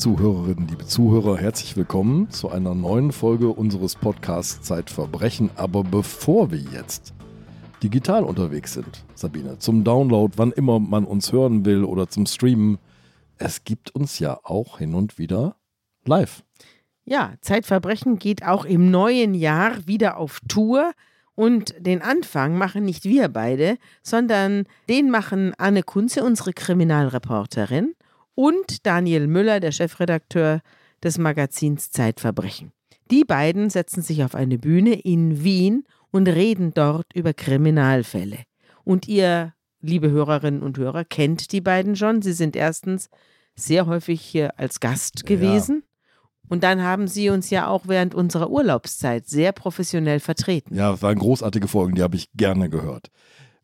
[0.00, 5.50] Zuhörerinnen, liebe Zuhörer, herzlich willkommen zu einer neuen Folge unseres Podcasts Zeitverbrechen.
[5.56, 7.12] Aber bevor wir jetzt
[7.82, 12.78] digital unterwegs sind, Sabine, zum Download, wann immer man uns hören will oder zum Streamen,
[13.36, 15.56] es gibt uns ja auch hin und wieder
[16.06, 16.44] live.
[17.04, 20.92] Ja, Zeitverbrechen geht auch im neuen Jahr wieder auf Tour.
[21.34, 27.92] Und den Anfang machen nicht wir beide, sondern den machen Anne Kunze, unsere Kriminalreporterin,
[28.40, 30.62] und Daniel Müller, der Chefredakteur
[31.02, 32.72] des Magazins Zeitverbrechen.
[33.10, 38.38] Die beiden setzen sich auf eine Bühne in Wien und reden dort über Kriminalfälle.
[38.82, 42.22] Und ihr, liebe Hörerinnen und Hörer, kennt die beiden schon.
[42.22, 43.10] Sie sind erstens
[43.56, 45.82] sehr häufig hier als Gast gewesen.
[45.82, 46.20] Ja.
[46.48, 50.74] Und dann haben Sie uns ja auch während unserer Urlaubszeit sehr professionell vertreten.
[50.74, 53.10] Ja, das waren großartige Folgen, die habe ich gerne gehört.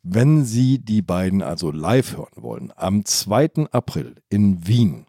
[0.09, 3.67] Wenn Sie die beiden also live hören wollen, am 2.
[3.71, 5.05] April in Wien,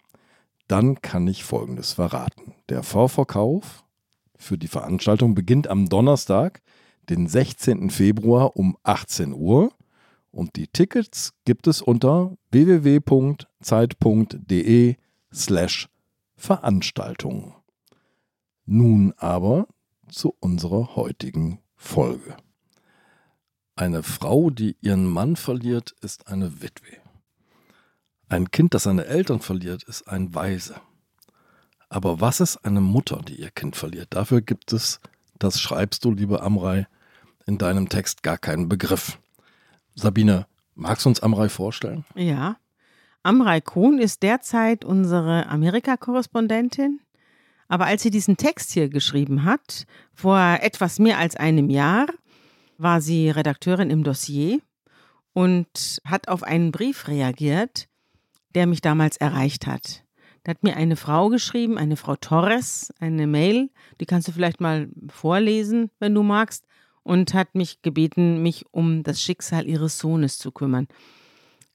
[0.66, 2.56] dann kann ich Folgendes verraten.
[2.68, 3.84] Der Vorverkauf
[4.34, 6.62] für die Veranstaltung beginnt am Donnerstag,
[7.08, 7.90] den 16.
[7.90, 9.70] Februar um 18 Uhr.
[10.32, 13.46] Und die Tickets gibt es unter www.zeit.de
[15.32, 15.88] slash
[16.34, 17.54] Veranstaltungen.
[18.66, 19.68] Nun aber
[20.08, 22.36] zu unserer heutigen Folge.
[23.78, 26.96] Eine Frau, die ihren Mann verliert, ist eine Witwe.
[28.28, 30.80] Ein Kind, das seine Eltern verliert, ist ein Waise.
[31.88, 34.08] Aber was ist eine Mutter, die ihr Kind verliert?
[34.10, 34.98] Dafür gibt es,
[35.38, 36.88] das schreibst du, liebe Amrei,
[37.46, 39.20] in deinem Text gar keinen Begriff.
[39.94, 42.04] Sabine, magst du uns Amrei vorstellen?
[42.16, 42.56] Ja.
[43.22, 46.98] Amrei Kohn ist derzeit unsere Amerika-Korrespondentin.
[47.68, 52.08] Aber als sie diesen Text hier geschrieben hat, vor etwas mehr als einem Jahr,
[52.78, 54.60] war sie Redakteurin im Dossier
[55.34, 57.88] und hat auf einen Brief reagiert,
[58.54, 60.04] der mich damals erreicht hat.
[60.44, 64.60] Da hat mir eine Frau geschrieben, eine Frau Torres, eine Mail, die kannst du vielleicht
[64.60, 66.64] mal vorlesen, wenn du magst,
[67.02, 70.88] und hat mich gebeten, mich um das Schicksal ihres Sohnes zu kümmern.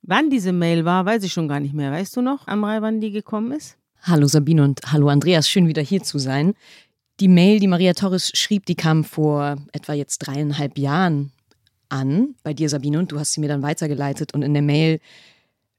[0.02, 1.92] Wann diese Mail war, weiß ich schon gar nicht mehr.
[1.92, 3.78] Weißt du noch, Amrei, wann die gekommen ist?
[4.02, 6.56] Hallo Sabine und hallo Andreas, schön wieder hier zu sein.
[7.20, 11.32] Die Mail, die Maria Torres schrieb, die kam vor etwa jetzt dreieinhalb Jahren
[11.90, 14.34] an bei dir, Sabine, und du hast sie mir dann weitergeleitet.
[14.34, 15.00] Und in der Mail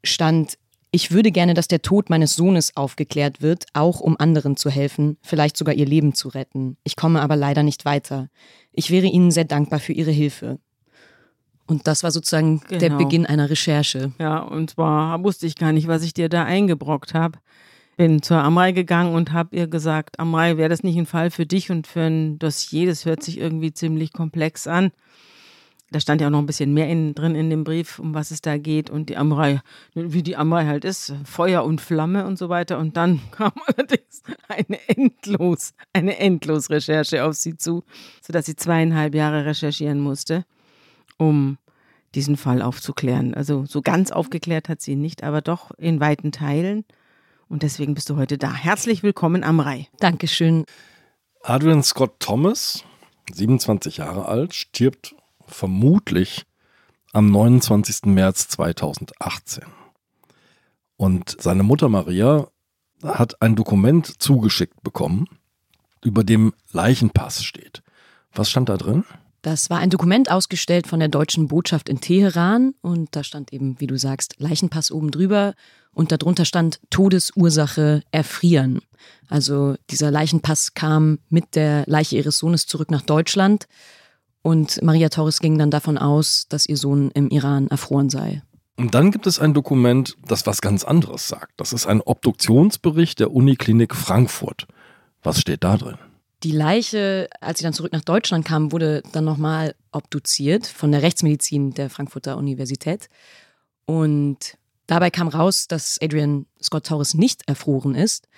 [0.05, 0.59] stand,
[0.93, 5.17] ich würde gerne, dass der Tod meines Sohnes aufgeklärt wird, auch um anderen zu helfen,
[5.23, 6.77] vielleicht sogar ihr Leben zu retten.
[6.85, 8.29] Ich komme aber leider nicht weiter.
[8.71, 10.61] Ich wäre Ihnen sehr dankbar für Ihre Hilfe.
[11.67, 12.79] Und das war sozusagen genau.
[12.79, 14.13] der Beginn einer Recherche.
[14.21, 17.39] Ja, und zwar wusste ich gar nicht, was ich dir da eingebrockt habe
[17.97, 21.47] bin zur Amrei gegangen und habe ihr gesagt, Amrei, wäre das nicht ein Fall für
[21.47, 22.87] dich und für ein Dossier?
[22.87, 24.93] Das hört sich irgendwie ziemlich komplex an.
[25.91, 28.33] Da stand ja auch noch ein bisschen mehr in, drin in dem Brief, um was
[28.33, 28.91] es da geht.
[28.91, 29.61] Und die Amrei,
[29.95, 32.79] wie die Amrei halt ist, Feuer und Flamme und so weiter.
[32.79, 37.85] Und dann kam allerdings eine endlos, eine endlos Recherche auf sie zu,
[38.23, 40.45] sodass sie zweieinhalb Jahre recherchieren musste,
[41.17, 41.59] um
[42.17, 43.35] diesen Fall aufzuklären.
[43.35, 46.85] Also so ganz aufgeklärt hat sie ihn nicht, aber doch in weiten Teilen.
[47.49, 48.53] Und deswegen bist du heute da.
[48.53, 49.89] Herzlich willkommen am Rai.
[49.99, 50.65] Dankeschön.
[51.43, 52.85] Adrian Scott Thomas,
[53.33, 55.15] 27 Jahre alt, stirbt
[55.47, 56.45] vermutlich
[57.13, 58.07] am 29.
[58.07, 59.65] März 2018.
[60.97, 62.49] Und seine Mutter Maria
[63.03, 65.27] hat ein Dokument zugeschickt bekommen,
[66.03, 67.83] über dem Leichenpass steht.
[68.33, 69.05] Was stand da drin?
[69.43, 73.79] Das war ein Dokument ausgestellt von der deutschen Botschaft in Teheran und da stand eben,
[73.79, 75.55] wie du sagst, Leichenpass oben drüber
[75.95, 78.81] und darunter stand Todesursache erfrieren.
[79.29, 83.67] Also dieser Leichenpass kam mit der Leiche ihres Sohnes zurück nach Deutschland
[84.43, 88.43] und Maria Torres ging dann davon aus, dass ihr Sohn im Iran erfroren sei.
[88.77, 91.53] Und dann gibt es ein Dokument, das was ganz anderes sagt.
[91.57, 94.67] Das ist ein Obduktionsbericht der Uniklinik Frankfurt.
[95.23, 95.97] Was steht da drin?
[96.43, 101.01] Die Leiche, als sie dann zurück nach Deutschland kam, wurde dann nochmal obduziert von der
[101.01, 103.09] Rechtsmedizin der Frankfurter Universität.
[103.87, 108.29] Und dabei kam raus, dass Adrian Scott Torres nicht erfroren ist,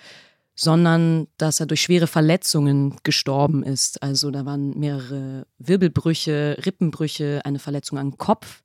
[0.55, 4.01] sondern dass er durch schwere Verletzungen gestorben ist.
[4.01, 8.63] Also da waren mehrere Wirbelbrüche, Rippenbrüche, eine Verletzung am Kopf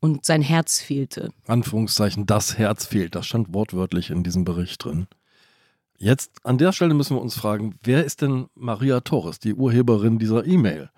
[0.00, 1.32] und sein Herz fehlte.
[1.46, 3.14] Anführungszeichen, das Herz fehlt.
[3.14, 5.06] Das stand wortwörtlich in diesem Bericht drin.
[5.96, 10.18] Jetzt an der Stelle müssen wir uns fragen, wer ist denn Maria Torres, die Urheberin
[10.18, 10.90] dieser E-Mail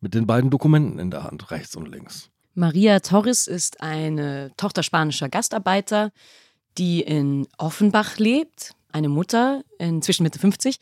[0.00, 2.31] mit den beiden Dokumenten in der Hand, rechts und links?
[2.54, 6.12] Maria Torres ist eine Tochter spanischer Gastarbeiter,
[6.78, 10.78] die in Offenbach lebt, eine Mutter inzwischen Mitte 50.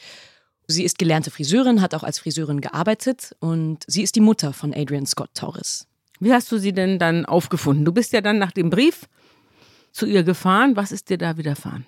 [0.67, 4.75] Sie ist gelernte Friseurin, hat auch als Friseurin gearbeitet und sie ist die Mutter von
[4.75, 5.87] Adrian Scott Torres.
[6.21, 7.85] Wie hast du sie denn dann aufgefunden?
[7.85, 9.09] Du bist ja dann nach dem Brief
[9.93, 10.77] zu ihr gefahren.
[10.77, 11.87] Was ist dir da widerfahren?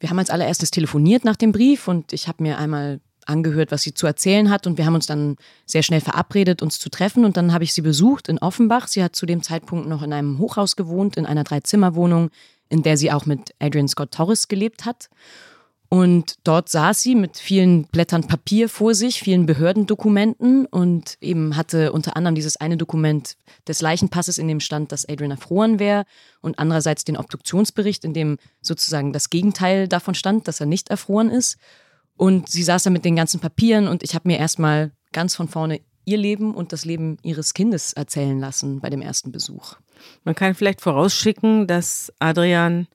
[0.00, 3.82] Wir haben als allererstes telefoniert nach dem Brief und ich habe mir einmal angehört, was
[3.82, 5.36] sie zu erzählen hat und wir haben uns dann
[5.66, 8.88] sehr schnell verabredet, uns zu treffen und dann habe ich sie besucht in Offenbach.
[8.88, 12.30] Sie hat zu dem Zeitpunkt noch in einem Hochhaus gewohnt, in einer Dreizimmerwohnung,
[12.68, 15.08] in der sie auch mit Adrian Scott Torres gelebt hat.
[15.94, 21.92] Und dort saß sie mit vielen Blättern Papier vor sich, vielen Behördendokumenten und eben hatte
[21.92, 23.36] unter anderem dieses eine Dokument
[23.68, 26.04] des Leichenpasses, in dem stand, dass Adrian erfroren wäre
[26.40, 31.30] und andererseits den Obduktionsbericht, in dem sozusagen das Gegenteil davon stand, dass er nicht erfroren
[31.30, 31.58] ist.
[32.16, 35.48] Und sie saß da mit den ganzen Papieren und ich habe mir erstmal ganz von
[35.48, 39.76] vorne ihr Leben und das Leben ihres Kindes erzählen lassen bei dem ersten Besuch.
[40.24, 42.86] Man kann vielleicht vorausschicken, dass Adrian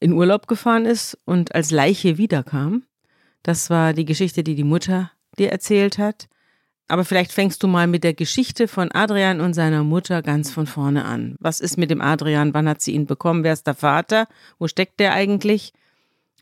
[0.00, 2.84] in Urlaub gefahren ist und als Leiche wiederkam.
[3.42, 6.28] Das war die Geschichte, die die Mutter dir erzählt hat.
[6.88, 10.66] Aber vielleicht fängst du mal mit der Geschichte von Adrian und seiner Mutter ganz von
[10.66, 11.36] vorne an.
[11.38, 12.52] Was ist mit dem Adrian?
[12.52, 13.44] Wann hat sie ihn bekommen?
[13.44, 14.26] Wer ist der Vater?
[14.58, 15.72] Wo steckt der eigentlich?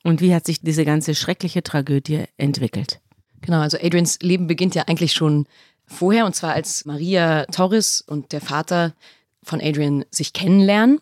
[0.05, 3.01] Und wie hat sich diese ganze schreckliche Tragödie entwickelt?
[3.41, 5.47] Genau, also Adrians Leben beginnt ja eigentlich schon
[5.87, 8.95] vorher, und zwar als Maria Torres und der Vater
[9.43, 11.01] von Adrian sich kennenlernen.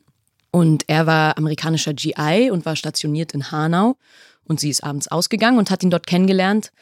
[0.51, 3.97] Und er war amerikanischer GI und war stationiert in Hanau.
[4.45, 6.73] Und sie ist abends ausgegangen und hat ihn dort kennengelernt.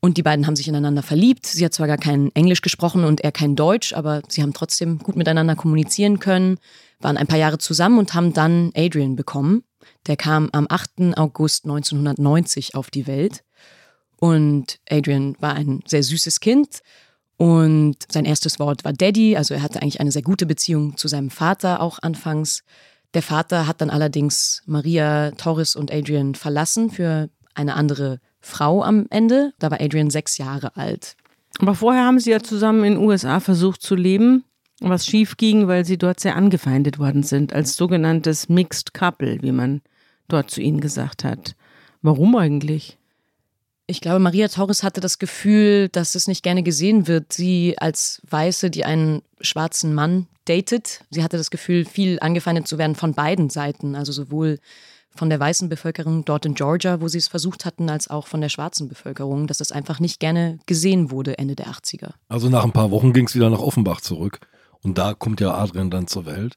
[0.00, 1.46] Und die beiden haben sich ineinander verliebt.
[1.46, 4.98] Sie hat zwar gar kein Englisch gesprochen und er kein Deutsch, aber sie haben trotzdem
[4.98, 6.58] gut miteinander kommunizieren können,
[7.00, 9.64] waren ein paar Jahre zusammen und haben dann Adrian bekommen.
[10.06, 11.16] Der kam am 8.
[11.16, 13.42] August 1990 auf die Welt.
[14.18, 16.80] Und Adrian war ein sehr süßes Kind.
[17.36, 19.36] Und sein erstes Wort war Daddy.
[19.36, 22.62] Also er hatte eigentlich eine sehr gute Beziehung zu seinem Vater auch anfangs.
[23.14, 29.06] Der Vater hat dann allerdings Maria, Torres und Adrian verlassen für eine andere Frau am
[29.10, 29.52] Ende.
[29.58, 31.16] Da war Adrian sechs Jahre alt.
[31.58, 34.44] Aber vorher haben sie ja zusammen in den USA versucht zu leben
[34.80, 39.52] was schief ging, weil sie dort sehr angefeindet worden sind, als sogenanntes Mixed Couple, wie
[39.52, 39.80] man
[40.28, 41.54] dort zu ihnen gesagt hat.
[42.02, 42.98] Warum eigentlich?
[43.86, 47.32] Ich glaube, Maria Torres hatte das Gefühl, dass es nicht gerne gesehen wird.
[47.32, 52.78] Sie als Weiße, die einen schwarzen Mann datet, sie hatte das Gefühl, viel angefeindet zu
[52.78, 54.58] werden von beiden Seiten, also sowohl
[55.16, 58.40] von der weißen Bevölkerung dort in Georgia, wo sie es versucht hatten, als auch von
[58.40, 62.10] der schwarzen Bevölkerung, dass es einfach nicht gerne gesehen wurde Ende der 80er.
[62.28, 64.40] Also nach ein paar Wochen ging es wieder nach Offenbach zurück.
[64.82, 66.54] Und da kommt ja Adrian dann zur Welt.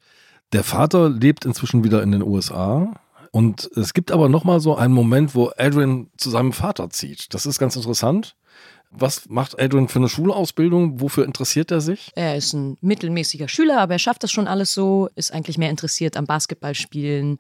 [0.54, 2.94] Der Vater lebt inzwischen wieder in den USA.
[3.32, 7.34] Und es gibt aber nochmal so einen Moment, wo Adrian zu seinem Vater zieht.
[7.34, 8.36] Das ist ganz interessant.
[8.92, 11.00] Was macht Adrian für eine Schulausbildung?
[11.00, 12.12] Wofür interessiert er sich?
[12.16, 15.70] Er ist ein mittelmäßiger Schüler, aber er schafft das schon alles so, ist eigentlich mehr
[15.70, 17.38] interessiert am Basketballspielen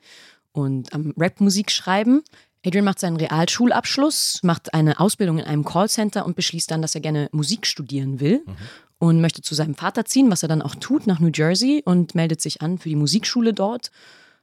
[0.59, 2.23] und am Rapmusik schreiben.
[2.65, 7.01] Adrian macht seinen Realschulabschluss, macht eine Ausbildung in einem Callcenter und beschließt dann, dass er
[7.01, 8.43] gerne Musik studieren will.
[8.45, 8.55] Mhm
[8.99, 12.13] und möchte zu seinem Vater ziehen, was er dann auch tut, nach New Jersey und
[12.15, 13.91] meldet sich an für die Musikschule dort.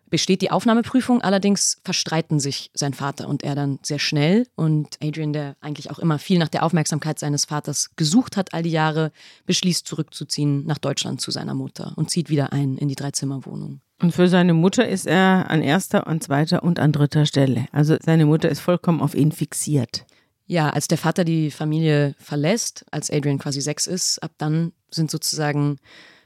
[0.09, 4.47] Besteht die Aufnahmeprüfung, allerdings verstreiten sich sein Vater und er dann sehr schnell.
[4.55, 8.63] Und Adrian, der eigentlich auch immer viel nach der Aufmerksamkeit seines Vaters gesucht hat all
[8.63, 9.13] die Jahre,
[9.47, 13.81] beschließt zurückzuziehen nach Deutschland zu seiner Mutter und zieht wieder ein in die Dreizimmerwohnung.
[14.01, 17.67] Und für seine Mutter ist er an erster, an zweiter und an dritter Stelle.
[17.73, 20.05] Also seine Mutter ist vollkommen auf ihn fixiert.
[20.47, 25.11] Ja, als der Vater die Familie verlässt, als Adrian quasi sechs ist, ab dann sind
[25.11, 25.79] sozusagen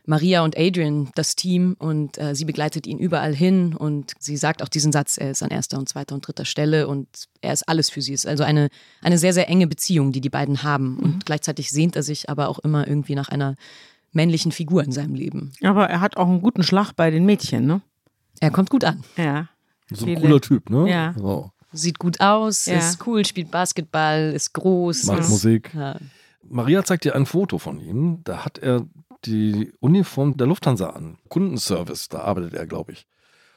[0.04, 4.62] Maria und Adrian das Team und äh, sie begleitet ihn überall hin und sie sagt
[4.62, 7.06] auch diesen Satz, er ist an erster und zweiter und dritter Stelle und
[7.40, 8.12] er ist alles für sie.
[8.12, 8.68] Es ist also eine,
[9.02, 11.20] eine sehr, sehr enge Beziehung, die die beiden haben und mhm.
[11.24, 13.54] gleichzeitig sehnt er sich aber auch immer irgendwie nach einer
[14.12, 15.52] männlichen Figur in seinem Leben.
[15.62, 17.80] Aber er hat auch einen guten Schlag bei den Mädchen, ne?
[18.40, 19.04] Er kommt gut an.
[19.16, 19.48] Ja.
[19.90, 20.88] So ein cooler Typ, ne?
[20.88, 21.14] Ja.
[21.16, 22.78] So sieht gut aus, ja.
[22.78, 25.04] ist cool, spielt Basketball, ist groß.
[25.04, 25.70] Macht ist, Musik.
[25.74, 25.96] Ja.
[26.48, 28.20] Maria zeigt dir ein Foto von ihm.
[28.24, 28.86] Da hat er
[29.24, 31.18] die Uniform der Lufthansa an.
[31.28, 33.06] Kundenservice, da arbeitet er, glaube ich.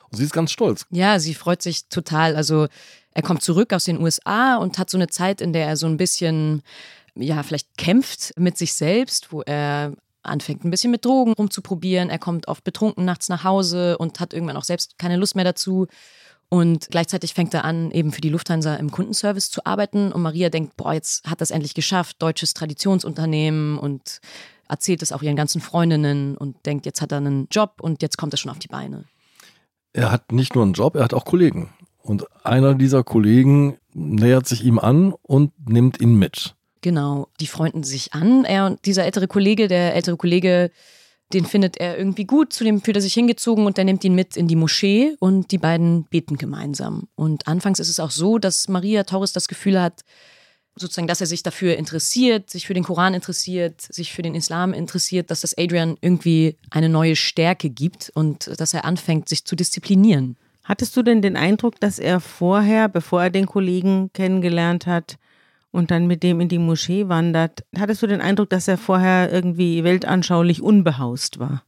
[0.10, 0.86] Und sie ist ganz stolz.
[0.92, 2.36] Ja, sie freut sich total.
[2.36, 2.68] Also
[3.12, 5.88] er kommt zurück aus den USA und hat so eine Zeit, in der er so
[5.88, 6.62] ein bisschen,
[7.16, 12.10] ja, vielleicht kämpft mit sich selbst, wo er anfängt ein bisschen mit Drogen rumzuprobieren.
[12.10, 15.46] Er kommt oft betrunken nachts nach Hause und hat irgendwann auch selbst keine Lust mehr
[15.46, 15.88] dazu.
[16.50, 20.12] Und gleichzeitig fängt er an, eben für die Lufthansa im Kundenservice zu arbeiten.
[20.12, 24.22] Und Maria denkt, boah, jetzt hat das endlich geschafft, deutsches Traditionsunternehmen und
[24.70, 28.18] erzählt es auch ihren ganzen Freundinnen und denkt, jetzt hat er einen Job und jetzt
[28.18, 29.06] kommt er schon auf die Beine.
[29.94, 31.70] Er hat nicht nur einen Job, er hat auch Kollegen.
[32.03, 36.56] Und einer dieser Kollegen nähert sich ihm an und nimmt ihn mit.
[36.84, 38.44] Genau, die freunden sich an.
[38.44, 40.70] Er und dieser ältere Kollege, der ältere Kollege
[41.32, 44.13] den findet er irgendwie gut, zu dem fühlt er sich hingezogen und der nimmt ihn
[44.13, 47.08] mit in die Moschee und die beiden beten gemeinsam.
[47.16, 50.02] Und anfangs ist es auch so, dass Maria Torres das Gefühl hat,
[50.75, 54.74] sozusagen, dass er sich dafür interessiert, sich für den Koran interessiert, sich für den Islam
[54.74, 59.56] interessiert, dass das Adrian irgendwie eine neue Stärke gibt und dass er anfängt, sich zu
[59.56, 60.36] disziplinieren.
[60.63, 65.18] Hattest du denn den Eindruck, dass er vorher, bevor er den Kollegen kennengelernt hat
[65.74, 69.32] und dann mit dem in die Moschee wandert, hattest du den Eindruck, dass er vorher
[69.32, 71.63] irgendwie weltanschaulich unbehaust war?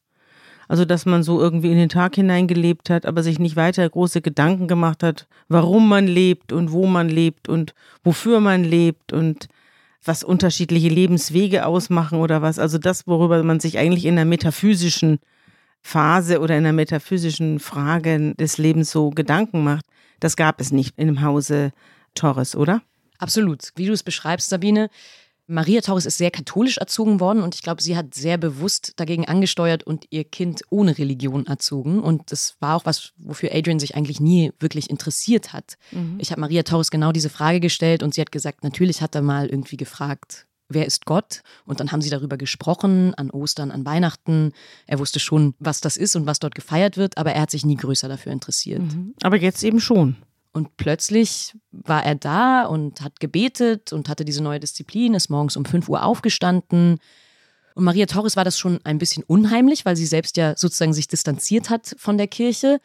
[0.68, 4.22] Also, dass man so irgendwie in den Tag hineingelebt hat, aber sich nicht weiter große
[4.22, 9.48] Gedanken gemacht hat, warum man lebt und wo man lebt und wofür man lebt und
[10.04, 12.60] was unterschiedliche Lebenswege ausmachen oder was.
[12.60, 15.20] Also das, worüber man sich eigentlich in der metaphysischen
[15.82, 19.86] Phase oder in der metaphysischen Frage des Lebens so Gedanken macht,
[20.20, 21.72] das gab es nicht in dem Hause
[22.16, 22.82] Torres, oder?
[23.18, 23.70] Absolut.
[23.76, 24.90] Wie du es beschreibst, Sabine,
[25.48, 29.26] Maria Torres ist sehr katholisch erzogen worden und ich glaube, sie hat sehr bewusst dagegen
[29.28, 32.00] angesteuert und ihr Kind ohne Religion erzogen.
[32.00, 35.76] Und das war auch was, wofür Adrian sich eigentlich nie wirklich interessiert hat.
[35.92, 36.16] Mhm.
[36.18, 39.22] Ich habe Maria Torres genau diese Frage gestellt und sie hat gesagt, natürlich hat er
[39.22, 41.42] mal irgendwie gefragt, wer ist Gott?
[41.66, 44.52] Und dann haben sie darüber gesprochen, an Ostern, an Weihnachten.
[44.88, 47.66] Er wusste schon, was das ist und was dort gefeiert wird, aber er hat sich
[47.66, 48.82] nie größer dafür interessiert.
[48.82, 49.14] Mhm.
[49.22, 50.16] Aber jetzt eben schon.
[50.56, 55.58] Und plötzlich war er da und hat gebetet und hatte diese neue Disziplin, ist morgens
[55.58, 57.00] um 5 Uhr aufgestanden.
[57.74, 61.10] Und Maria Torres war das schon ein bisschen unheimlich, weil sie selbst ja sozusagen sich
[61.10, 62.80] distanziert hat von der Kirche.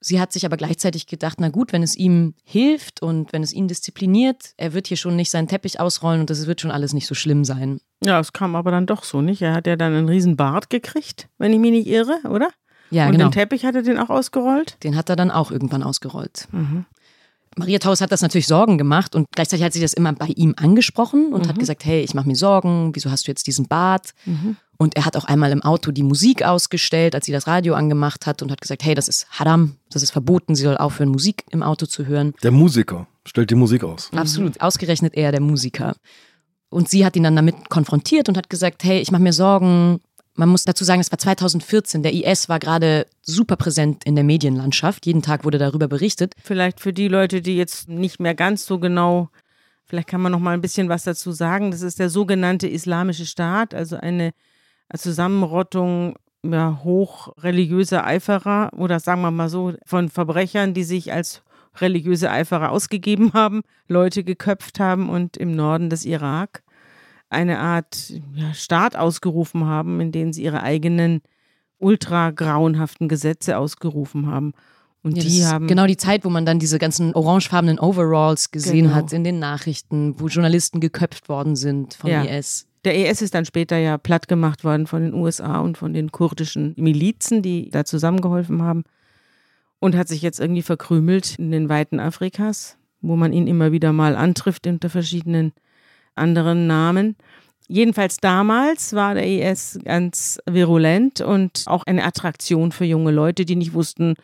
[0.00, 3.52] Sie hat sich aber gleichzeitig gedacht, na gut, wenn es ihm hilft und wenn es
[3.52, 6.94] ihn diszipliniert, er wird hier schon nicht seinen Teppich ausrollen und das wird schon alles
[6.94, 7.80] nicht so schlimm sein.
[8.02, 9.40] Ja, es kam aber dann doch so, nicht?
[9.40, 12.50] Er hat ja dann einen riesen Bart gekriegt, wenn ich mich nicht irre, oder?
[12.90, 13.26] Ja, und genau.
[13.26, 14.82] den Teppich hat er den auch ausgerollt?
[14.82, 16.48] Den hat er dann auch irgendwann ausgerollt.
[16.50, 16.86] Mhm.
[17.56, 20.54] Maria Taus hat das natürlich Sorgen gemacht und gleichzeitig hat sie das immer bei ihm
[20.56, 21.48] angesprochen und mhm.
[21.48, 24.10] hat gesagt, hey, ich mache mir Sorgen, wieso hast du jetzt diesen Bart?
[24.24, 24.56] Mhm.
[24.76, 28.26] Und er hat auch einmal im Auto die Musik ausgestellt, als sie das Radio angemacht
[28.26, 31.44] hat und hat gesagt, hey, das ist Haram, das ist verboten, sie soll aufhören, Musik
[31.50, 32.34] im Auto zu hören.
[32.42, 34.10] Der Musiker stellt die Musik aus.
[34.14, 35.94] Absolut, ausgerechnet er, der Musiker.
[36.70, 40.00] Und sie hat ihn dann damit konfrontiert und hat gesagt, hey, ich mache mir Sorgen,
[40.36, 42.02] man muss dazu sagen, es war 2014.
[42.02, 45.06] Der IS war gerade super präsent in der Medienlandschaft.
[45.06, 46.34] Jeden Tag wurde darüber berichtet.
[46.42, 49.28] Vielleicht für die Leute, die jetzt nicht mehr ganz so genau,
[49.84, 51.70] vielleicht kann man noch mal ein bisschen was dazu sagen.
[51.70, 54.32] Das ist der sogenannte Islamische Staat, also eine
[54.96, 61.42] Zusammenrottung ja, hochreligiöser Eiferer oder sagen wir mal so von Verbrechern, die sich als
[61.76, 66.63] religiöse Eiferer ausgegeben haben, Leute geköpft haben und im Norden des Irak
[67.30, 71.22] eine Art ja, Staat ausgerufen haben, in dem sie ihre eigenen
[71.78, 74.52] ultra grauenhaften Gesetze ausgerufen haben.
[75.02, 78.86] Und ja, die haben genau die Zeit, wo man dann diese ganzen orangefarbenen Overalls gesehen
[78.86, 78.94] genau.
[78.94, 82.22] hat in den Nachrichten, wo Journalisten geköpft worden sind vom ja.
[82.22, 82.66] IS.
[82.84, 86.10] Der IS ist dann später ja platt gemacht worden von den USA und von den
[86.10, 88.84] kurdischen Milizen, die da zusammengeholfen haben
[89.78, 93.92] und hat sich jetzt irgendwie verkrümelt in den Weiten Afrikas, wo man ihn immer wieder
[93.92, 95.52] mal antrifft unter verschiedenen
[96.14, 97.16] anderen Namen.
[97.66, 103.56] Jedenfalls damals war der IS ganz virulent und auch eine Attraktion für junge Leute, die
[103.56, 104.14] nicht wussten,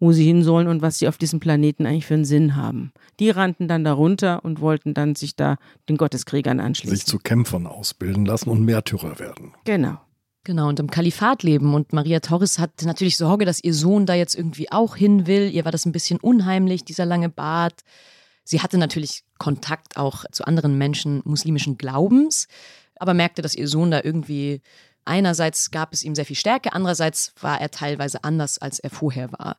[0.00, 2.92] wo sie hin sollen und was sie auf diesem Planeten eigentlich für einen Sinn haben.
[3.18, 5.56] Die rannten dann darunter und wollten dann sich da
[5.88, 6.96] den Gotteskriegern anschließen.
[6.96, 9.54] Sich zu Kämpfern ausbilden lassen und Märtyrer werden.
[9.64, 9.98] Genau.
[10.44, 11.74] Genau, und im Kalifat leben.
[11.74, 15.50] Und Maria Torres hat natürlich Sorge, dass ihr Sohn da jetzt irgendwie auch hin will.
[15.50, 17.82] Ihr war das ein bisschen unheimlich, dieser lange Bart.
[18.44, 22.46] Sie hatte natürlich Kontakt auch zu anderen Menschen muslimischen Glaubens,
[22.96, 24.60] aber merkte, dass ihr Sohn da irgendwie
[25.04, 29.32] einerseits gab es ihm sehr viel Stärke, andererseits war er teilweise anders, als er vorher
[29.32, 29.56] war.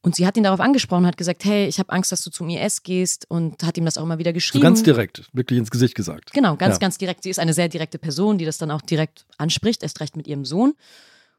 [0.00, 2.48] Und sie hat ihn darauf angesprochen, hat gesagt, hey, ich habe Angst, dass du zum
[2.48, 4.62] IS gehst und hat ihm das auch immer wieder geschrieben.
[4.62, 6.32] So ganz direkt, wirklich ins Gesicht gesagt.
[6.32, 6.78] Genau, ganz, ja.
[6.78, 7.24] ganz direkt.
[7.24, 10.28] Sie ist eine sehr direkte Person, die das dann auch direkt anspricht, erst recht mit
[10.28, 10.74] ihrem Sohn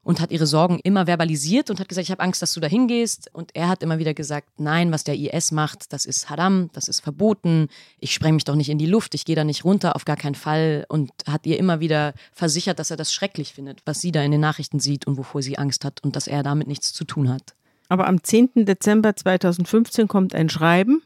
[0.08, 2.68] und hat ihre Sorgen immer verbalisiert und hat gesagt, ich habe Angst, dass du da
[2.68, 3.30] hingehst.
[3.34, 6.88] Und er hat immer wieder gesagt, nein, was der IS macht, das ist Haram, das
[6.88, 7.68] ist verboten.
[8.00, 10.16] Ich spreng mich doch nicht in die Luft, ich gehe da nicht runter, auf gar
[10.16, 10.86] keinen Fall.
[10.88, 14.32] Und hat ihr immer wieder versichert, dass er das schrecklich findet, was sie da in
[14.32, 17.28] den Nachrichten sieht und wovor sie Angst hat und dass er damit nichts zu tun
[17.28, 17.54] hat.
[17.90, 18.66] Aber am 10.
[18.66, 21.02] Dezember 2015 kommt ein Schreiben.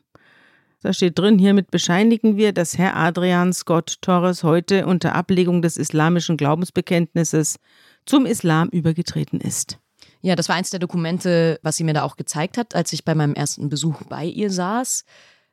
[0.83, 5.77] Da steht drin, hiermit bescheinigen wir, dass Herr Adrian Scott Torres heute unter Ablegung des
[5.77, 7.57] islamischen Glaubensbekenntnisses
[8.05, 9.77] zum Islam übergetreten ist.
[10.21, 13.05] Ja, das war eins der Dokumente, was sie mir da auch gezeigt hat, als ich
[13.05, 15.03] bei meinem ersten Besuch bei ihr saß.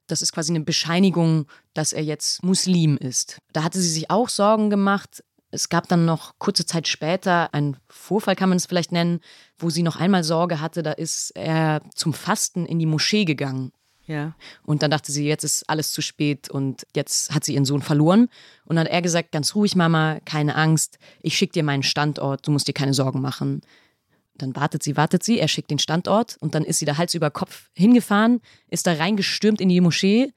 [0.06, 3.38] Das ist quasi eine Bescheinigung, dass er jetzt Muslim ist.
[3.52, 5.22] Da hatte sie sich auch Sorgen gemacht.
[5.50, 9.20] Es gab dann noch kurze Zeit später einen Vorfall, kann man es vielleicht nennen,
[9.58, 10.82] wo sie noch einmal Sorge hatte.
[10.82, 13.72] Da ist er zum Fasten in die Moschee gegangen
[14.08, 14.34] ja.
[14.64, 17.82] Und dann dachte sie, jetzt ist alles zu spät und jetzt hat sie ihren Sohn
[17.82, 18.28] verloren.
[18.64, 22.46] Und dann hat er gesagt, ganz ruhig, Mama, keine Angst, ich schicke dir meinen Standort,
[22.46, 23.60] du musst dir keine Sorgen machen.
[24.38, 27.14] Dann wartet sie, wartet sie, er schickt den Standort und dann ist sie da Hals
[27.14, 30.32] über Kopf hingefahren, ist da reingestürmt in die Moschee,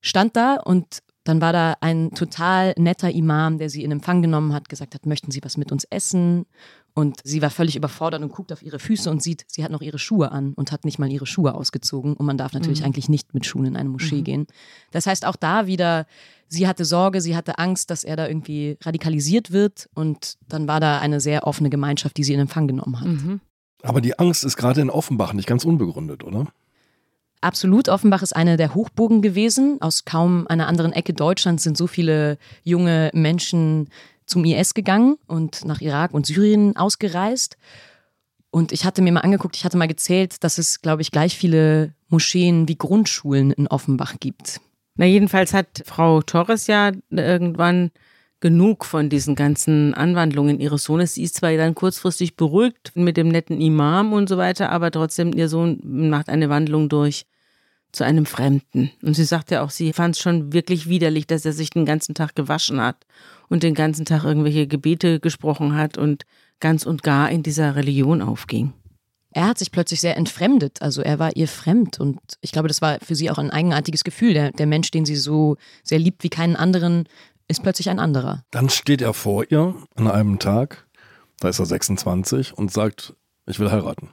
[0.00, 4.52] stand da und dann war da ein total netter Imam, der sie in Empfang genommen
[4.52, 6.46] hat, gesagt hat, möchten Sie was mit uns essen?
[6.98, 9.82] Und sie war völlig überfordert und guckt auf ihre Füße und sieht, sie hat noch
[9.82, 12.14] ihre Schuhe an und hat nicht mal ihre Schuhe ausgezogen.
[12.14, 12.86] Und man darf natürlich mhm.
[12.86, 14.24] eigentlich nicht mit Schuhen in eine Moschee mhm.
[14.24, 14.46] gehen.
[14.92, 16.06] Das heißt, auch da wieder,
[16.48, 19.90] sie hatte Sorge, sie hatte Angst, dass er da irgendwie radikalisiert wird.
[19.92, 23.08] Und dann war da eine sehr offene Gemeinschaft, die sie in Empfang genommen hat.
[23.08, 23.40] Mhm.
[23.82, 26.46] Aber die Angst ist gerade in Offenbach nicht ganz unbegründet, oder?
[27.42, 27.90] Absolut.
[27.90, 29.82] Offenbach ist eine der Hochburgen gewesen.
[29.82, 33.90] Aus kaum einer anderen Ecke Deutschlands sind so viele junge Menschen
[34.26, 37.56] zum IS gegangen und nach Irak und Syrien ausgereist.
[38.50, 41.36] Und ich hatte mir mal angeguckt, ich hatte mal gezählt, dass es, glaube ich, gleich
[41.36, 44.60] viele Moscheen wie Grundschulen in Offenbach gibt.
[44.96, 47.90] Na, jedenfalls hat Frau Torres ja irgendwann
[48.40, 51.14] genug von diesen ganzen Anwandlungen ihres Sohnes.
[51.14, 55.32] Sie ist zwar dann kurzfristig beruhigt mit dem netten Imam und so weiter, aber trotzdem
[55.34, 57.26] ihr Sohn macht eine Wandlung durch
[57.96, 58.90] zu einem Fremden.
[59.02, 61.86] Und sie sagt ja auch, sie fand es schon wirklich widerlich, dass er sich den
[61.86, 63.06] ganzen Tag gewaschen hat
[63.48, 66.24] und den ganzen Tag irgendwelche Gebete gesprochen hat und
[66.60, 68.72] ganz und gar in dieser Religion aufging.
[69.30, 72.80] Er hat sich plötzlich sehr entfremdet, also er war ihr fremd und ich glaube, das
[72.80, 74.32] war für sie auch ein eigenartiges Gefühl.
[74.32, 77.04] Der, der Mensch, den sie so sehr liebt wie keinen anderen,
[77.48, 78.44] ist plötzlich ein anderer.
[78.50, 80.86] Dann steht er vor ihr an einem Tag,
[81.40, 83.14] da ist er 26 und sagt,
[83.46, 84.08] ich will heiraten.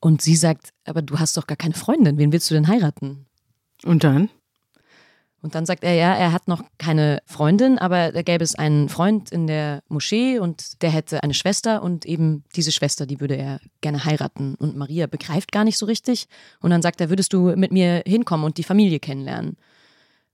[0.00, 3.26] Und sie sagt, aber du hast doch gar keine Freundin, wen willst du denn heiraten?
[3.84, 4.30] Und dann?
[5.42, 8.90] Und dann sagt er, ja, er hat noch keine Freundin, aber da gäbe es einen
[8.90, 13.36] Freund in der Moschee und der hätte eine Schwester und eben diese Schwester, die würde
[13.36, 14.54] er gerne heiraten.
[14.56, 16.26] Und Maria begreift gar nicht so richtig.
[16.60, 19.56] Und dann sagt er, würdest du mit mir hinkommen und die Familie kennenlernen?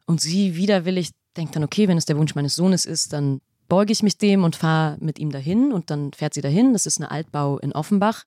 [0.06, 3.92] Und sie widerwillig denkt dann, okay, wenn es der Wunsch meines Sohnes ist, dann beuge
[3.92, 5.72] ich mich dem und fahre mit ihm dahin.
[5.72, 6.72] Und dann fährt sie dahin.
[6.72, 8.24] Das ist eine Altbau in Offenbach.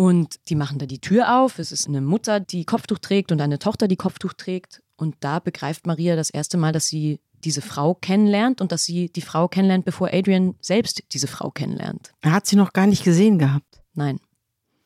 [0.00, 1.58] Und die machen da die Tür auf.
[1.58, 4.80] Es ist eine Mutter, die Kopftuch trägt und eine Tochter, die Kopftuch trägt.
[4.94, 9.08] Und da begreift Maria das erste Mal, dass sie diese Frau kennenlernt und dass sie
[9.08, 12.12] die Frau kennenlernt, bevor Adrian selbst diese Frau kennenlernt.
[12.20, 13.82] Er hat sie noch gar nicht gesehen gehabt.
[13.92, 14.20] Nein.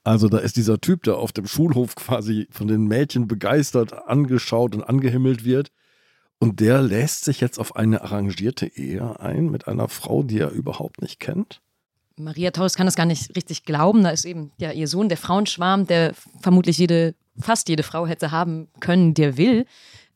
[0.03, 4.75] Also da ist dieser Typ, der auf dem Schulhof quasi von den Mädchen begeistert angeschaut
[4.75, 5.73] und angehimmelt wird.
[6.39, 10.53] Und der lässt sich jetzt auf eine arrangierte Ehe ein mit einer Frau, die er
[10.53, 11.61] überhaupt nicht kennt.
[12.16, 14.03] Maria Torres kann das gar nicht richtig glauben.
[14.03, 18.31] Da ist eben ja ihr Sohn, der Frauenschwarm, der vermutlich jede, fast jede Frau hätte
[18.31, 19.66] haben können, der will,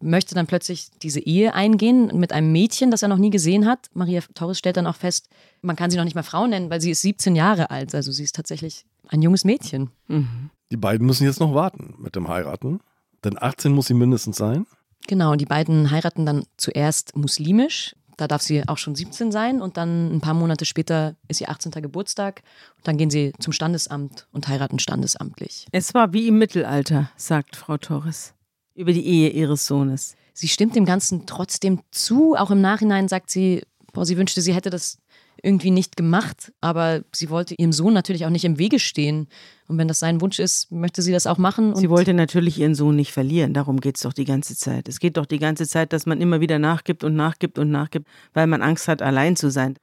[0.01, 3.89] möchte dann plötzlich diese Ehe eingehen mit einem Mädchen, das er noch nie gesehen hat.
[3.95, 5.29] Maria Torres stellt dann auch fest,
[5.63, 7.95] man kann sie noch nicht mal Frau nennen, weil sie ist 17 Jahre alt.
[7.95, 9.91] Also sie ist tatsächlich ein junges Mädchen.
[10.09, 10.51] Mhm.
[10.71, 12.81] Die beiden müssen jetzt noch warten mit dem Heiraten.
[13.25, 14.67] Denn 18 muss sie mindestens sein.
[15.07, 17.95] Genau, die beiden heiraten dann zuerst muslimisch.
[18.17, 21.51] Da darf sie auch schon 17 sein und dann ein paar Monate später ist ihr
[21.51, 21.71] 18.
[21.83, 22.43] Geburtstag
[22.79, 25.67] und dann gehen sie zum Standesamt und heiraten standesamtlich.
[25.73, 28.33] Es war wie im Mittelalter, sagt Frau Torres
[28.75, 30.17] über die Ehe ihres Sohnes.
[30.33, 32.37] Sie stimmt dem Ganzen trotzdem zu.
[32.37, 34.99] Auch im Nachhinein sagt sie, boah, sie wünschte, sie hätte das
[35.43, 39.29] irgendwie nicht gemacht, aber sie wollte ihrem Sohn natürlich auch nicht im Wege stehen.
[39.69, 41.75] Und wenn das sein Wunsch ist, möchte sie das auch machen.
[41.75, 43.53] sie wollte natürlich ihren Sohn nicht verlieren.
[43.53, 44.89] Darum geht es doch die ganze Zeit.
[44.89, 48.07] Es geht doch die ganze Zeit, dass man immer wieder nachgibt und nachgibt und nachgibt,
[48.33, 49.77] weil man Angst hat, allein zu sein.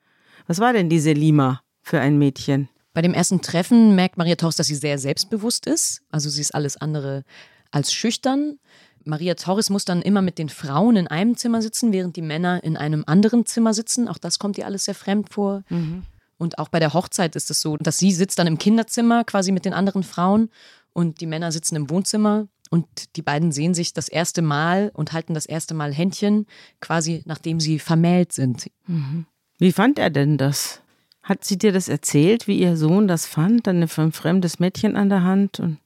[0.48, 2.70] Was war denn diese Lima für ein Mädchen?
[2.94, 6.02] Bei dem ersten Treffen merkt Maria Torres, dass sie sehr selbstbewusst ist.
[6.10, 7.24] Also sie ist alles andere
[7.72, 8.60] als schüchtern.
[9.06, 12.64] Maria Torres muss dann immer mit den Frauen in einem Zimmer sitzen, während die Männer
[12.64, 14.08] in einem anderen Zimmer sitzen.
[14.08, 15.64] Auch das kommt ihr alles sehr fremd vor.
[15.70, 16.04] Mhm.
[16.38, 19.52] Und auch bei der Hochzeit ist es so, dass sie sitzt dann im Kinderzimmer quasi
[19.52, 20.50] mit den anderen Frauen
[20.94, 25.14] und die Männer sitzen im Wohnzimmer und die beiden sehen sich das erste Mal und
[25.14, 26.48] halten das erste Mal Händchen,
[26.82, 28.70] quasi nachdem sie vermählt sind.
[28.88, 29.26] Mhm.
[29.60, 30.82] Wie fand er denn das?
[31.22, 33.68] Hat sie dir das erzählt, wie ihr Sohn das fand?
[33.68, 35.78] Dann ein fremdes Mädchen an der Hand und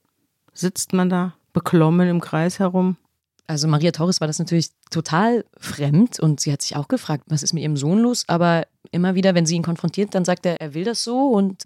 [0.53, 2.97] sitzt man da beklommen im Kreis herum?
[3.47, 7.43] Also Maria Torres war das natürlich total fremd und sie hat sich auch gefragt, was
[7.43, 8.25] ist mit ihrem Sohn los?
[8.27, 11.63] Aber immer wieder, wenn sie ihn konfrontiert, dann sagt er, er will das so und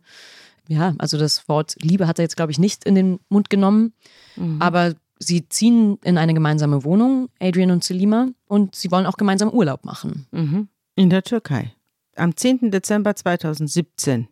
[0.67, 3.93] ja, also das Wort Liebe hat er jetzt, glaube ich, nicht in den Mund genommen.
[4.35, 4.61] Mhm.
[4.61, 9.49] Aber sie ziehen in eine gemeinsame Wohnung, Adrian und Selima, und sie wollen auch gemeinsam
[9.49, 10.27] Urlaub machen.
[10.31, 10.67] Mhm.
[10.95, 11.73] In der Türkei.
[12.15, 12.71] Am 10.
[12.71, 14.27] Dezember 2017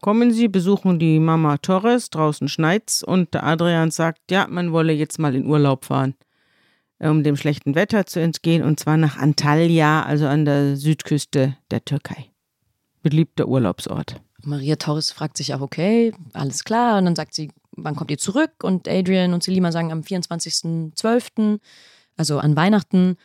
[0.00, 4.92] kommen sie, besuchen die Mama Torres, draußen schneit's und der Adrian sagt, ja, man wolle
[4.92, 6.14] jetzt mal in Urlaub fahren
[7.10, 11.84] um dem schlechten Wetter zu entgehen, und zwar nach Antalya, also an der Südküste der
[11.84, 12.30] Türkei.
[13.02, 14.20] Beliebter Urlaubsort.
[14.44, 16.98] Maria Torres fragt sich auch, okay, alles klar.
[16.98, 18.52] Und dann sagt sie, wann kommt ihr zurück?
[18.62, 21.58] Und Adrian und Selima sagen am 24.12.,
[22.16, 23.16] also an Weihnachten.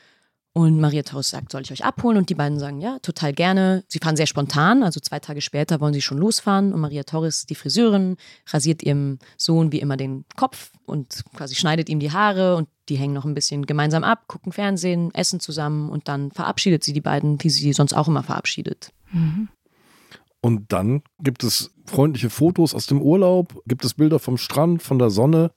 [0.57, 2.17] Und Maria Torres sagt, soll ich euch abholen?
[2.17, 3.83] Und die beiden sagen, ja, total gerne.
[3.89, 6.73] Sie fahren sehr spontan, also zwei Tage später wollen sie schon losfahren.
[6.73, 8.17] Und Maria Torres, die Friseurin,
[8.47, 12.95] rasiert ihrem Sohn wie immer den Kopf und quasi schneidet ihm die Haare und die
[12.95, 17.01] hängen noch ein bisschen gemeinsam ab, gucken Fernsehen, essen zusammen und dann verabschiedet sie die
[17.01, 18.91] beiden, wie sie sonst auch immer verabschiedet.
[19.11, 19.49] Mhm.
[20.41, 23.61] Und dann gibt es freundliche Fotos aus dem Urlaub?
[23.67, 25.51] Gibt es Bilder vom Strand, von der Sonne?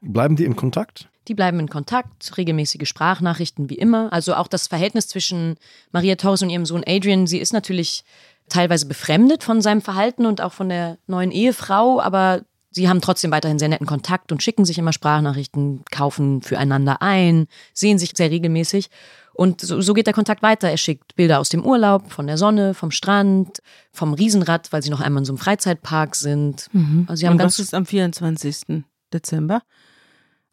[0.00, 1.10] Bleiben die in Kontakt?
[1.28, 4.12] Die bleiben in Kontakt, regelmäßige Sprachnachrichten wie immer.
[4.12, 5.56] Also auch das Verhältnis zwischen
[5.92, 8.04] Maria Torres und ihrem Sohn Adrian, sie ist natürlich
[8.48, 13.30] teilweise befremdet von seinem Verhalten und auch von der neuen Ehefrau, aber sie haben trotzdem
[13.30, 18.30] weiterhin sehr netten Kontakt und schicken sich immer Sprachnachrichten, kaufen füreinander ein, sehen sich sehr
[18.30, 18.90] regelmäßig.
[19.34, 20.68] Und so, so, geht der Kontakt weiter.
[20.68, 24.90] Er schickt Bilder aus dem Urlaub, von der Sonne, vom Strand, vom Riesenrad, weil sie
[24.90, 26.68] noch einmal in so einem Freizeitpark sind.
[26.72, 27.06] Mhm.
[27.08, 28.84] Also sie haben Und ganz was ist am 24.
[29.12, 29.62] Dezember,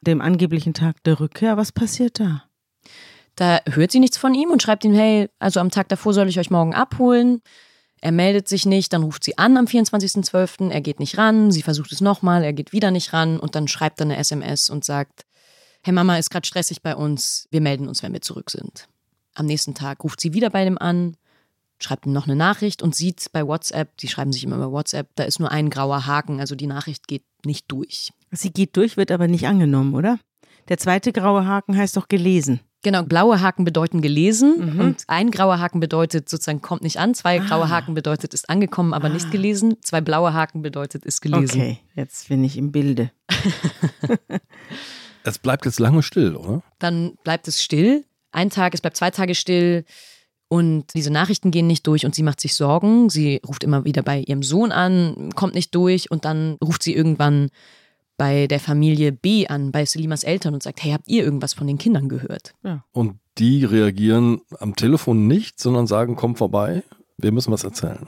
[0.02, 1.58] dem angeblichen Tag der Rückkehr?
[1.58, 2.44] Was passiert da?
[3.36, 6.28] Da hört sie nichts von ihm und schreibt ihm, hey, also am Tag davor soll
[6.28, 7.42] ich euch morgen abholen.
[8.02, 11.62] Er meldet sich nicht, dann ruft sie an am 24.12., er geht nicht ran, sie
[11.62, 14.86] versucht es nochmal, er geht wieder nicht ran und dann schreibt er eine SMS und
[14.86, 15.26] sagt,
[15.84, 18.88] hey Mama, ist gerade stressig bei uns, wir melden uns, wenn wir zurück sind.
[19.36, 21.18] Am nächsten Tag ruft sie wieder bei dem an,
[21.82, 25.10] schreibt ihm noch eine Nachricht und sieht bei WhatsApp, die schreiben sich immer über WhatsApp,
[25.16, 28.12] da ist nur ein grauer Haken, also die Nachricht geht nicht durch.
[28.32, 30.20] Sie geht durch, wird aber nicht angenommen, oder?
[30.68, 32.60] Der zweite graue Haken heißt doch gelesen.
[32.82, 34.80] Genau, blaue Haken bedeuten gelesen mhm.
[34.80, 37.14] und ein grauer Haken bedeutet sozusagen kommt nicht an.
[37.14, 37.44] Zwei ah.
[37.44, 39.14] graue Haken bedeutet ist angekommen, aber ah.
[39.14, 39.76] nicht gelesen.
[39.82, 41.60] Zwei blaue Haken bedeutet ist gelesen.
[41.60, 43.12] Okay, jetzt bin ich im Bilde.
[45.24, 46.64] es bleibt jetzt lange still, oder?
[46.80, 48.06] Dann bleibt es still.
[48.32, 49.84] Ein Tag, es bleibt zwei Tage still.
[50.50, 53.10] Und diese Nachrichten gehen nicht durch und sie macht sich Sorgen.
[53.10, 56.94] Sie ruft immer wieder bei ihrem Sohn an, kommt nicht durch und dann ruft sie
[56.96, 57.50] irgendwann
[58.18, 61.68] bei der Familie B an, bei Selimas Eltern und sagt, hey, habt ihr irgendwas von
[61.68, 62.56] den Kindern gehört?
[62.64, 62.84] Ja.
[62.92, 66.84] Und die reagieren am Telefon nicht, sondern sagen, komm vorbei,
[67.18, 68.08] wir müssen was erzählen.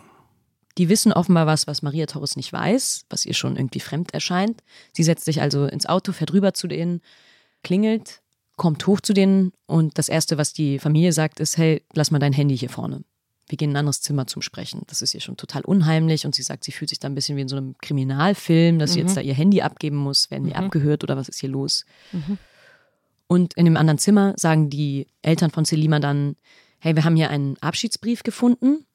[0.78, 4.64] Die wissen offenbar was, was Maria Torres nicht weiß, was ihr schon irgendwie fremd erscheint.
[4.94, 7.02] Sie setzt sich also ins Auto, fährt rüber zu denen,
[7.64, 8.22] klingelt,
[8.58, 12.20] kommt hoch zu denen und das Erste, was die Familie sagt, ist, hey, lass mal
[12.20, 13.04] dein Handy hier vorne
[13.52, 14.82] wir gehen in ein anderes Zimmer zum Sprechen.
[14.88, 17.38] Das ist ihr schon total unheimlich und sie sagt, sie fühlt sich da ein bisschen
[17.38, 18.94] wie in so einem Kriminalfilm, dass mhm.
[18.94, 19.16] sie jetzt mhm.
[19.16, 20.58] da ihr Handy abgeben muss, werden die mhm.
[20.58, 21.86] abgehört oder was ist hier los?
[22.12, 22.38] Mhm.
[23.28, 26.36] Und in dem anderen Zimmer sagen die Eltern von Selima dann,
[26.80, 28.86] hey, wir haben hier einen Abschiedsbrief gefunden,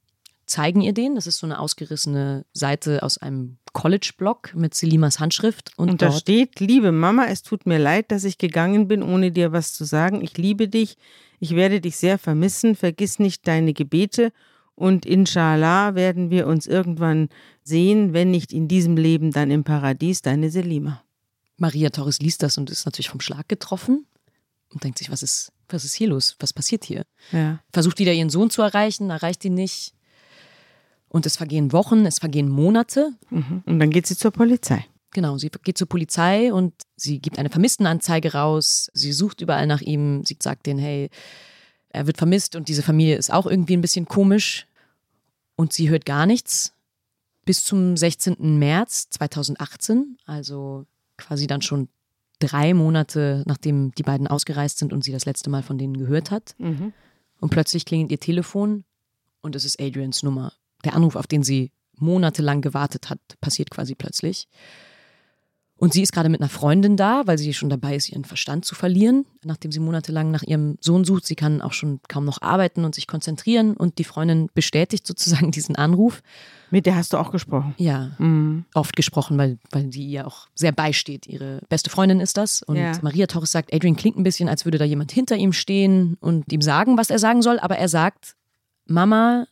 [0.46, 1.14] zeigen ihr den.
[1.14, 5.72] Das ist so eine ausgerissene Seite aus einem College-Blog mit Selimas Handschrift.
[5.76, 9.32] Und, und da steht, liebe Mama, es tut mir leid, dass ich gegangen bin, ohne
[9.32, 10.22] dir was zu sagen.
[10.22, 10.96] Ich liebe dich.
[11.40, 12.74] Ich werde dich sehr vermissen.
[12.74, 14.32] Vergiss nicht deine Gebete.
[14.74, 17.28] Und inshallah werden wir uns irgendwann
[17.62, 21.02] sehen, wenn nicht in diesem Leben, dann im Paradies, deine Selima.
[21.56, 24.06] Maria Torres liest das und ist natürlich vom Schlag getroffen
[24.70, 26.36] und denkt sich, was ist, was ist hier los?
[26.38, 27.04] Was passiert hier?
[27.32, 27.60] Ja.
[27.72, 29.95] Versucht wieder ihren Sohn zu erreichen, erreicht ihn nicht.
[31.08, 33.10] Und es vergehen Wochen, es vergehen Monate.
[33.30, 33.62] Mhm.
[33.64, 34.84] Und dann geht sie zur Polizei.
[35.12, 38.90] Genau, sie geht zur Polizei und sie gibt eine Vermisstenanzeige raus.
[38.92, 40.24] Sie sucht überall nach ihm.
[40.24, 41.10] Sie sagt denen, hey,
[41.88, 44.66] er wird vermisst und diese Familie ist auch irgendwie ein bisschen komisch.
[45.54, 46.74] Und sie hört gar nichts
[47.46, 48.58] bis zum 16.
[48.58, 50.84] März 2018, also
[51.16, 51.88] quasi dann schon
[52.38, 56.30] drei Monate, nachdem die beiden ausgereist sind und sie das letzte Mal von denen gehört
[56.30, 56.54] hat.
[56.58, 56.92] Mhm.
[57.40, 58.84] Und plötzlich klingelt ihr Telefon
[59.40, 60.52] und es ist Adrians Nummer.
[60.86, 64.48] Der Anruf, auf den sie monatelang gewartet hat, passiert quasi plötzlich.
[65.78, 68.64] Und sie ist gerade mit einer Freundin da, weil sie schon dabei ist, ihren Verstand
[68.64, 71.26] zu verlieren, nachdem sie monatelang nach ihrem Sohn sucht.
[71.26, 73.76] Sie kann auch schon kaum noch arbeiten und sich konzentrieren.
[73.76, 76.22] Und die Freundin bestätigt sozusagen diesen Anruf.
[76.70, 77.74] Mit der hast du auch gesprochen?
[77.76, 78.64] Ja, mhm.
[78.72, 81.26] oft gesprochen, weil, weil die ihr auch sehr beisteht.
[81.26, 82.62] Ihre beste Freundin ist das.
[82.62, 82.92] Und ja.
[83.02, 86.50] Maria Torres sagt, Adrian klingt ein bisschen, als würde da jemand hinter ihm stehen und
[86.52, 87.58] ihm sagen, was er sagen soll.
[87.58, 88.34] Aber er sagt,
[88.86, 89.46] Mama,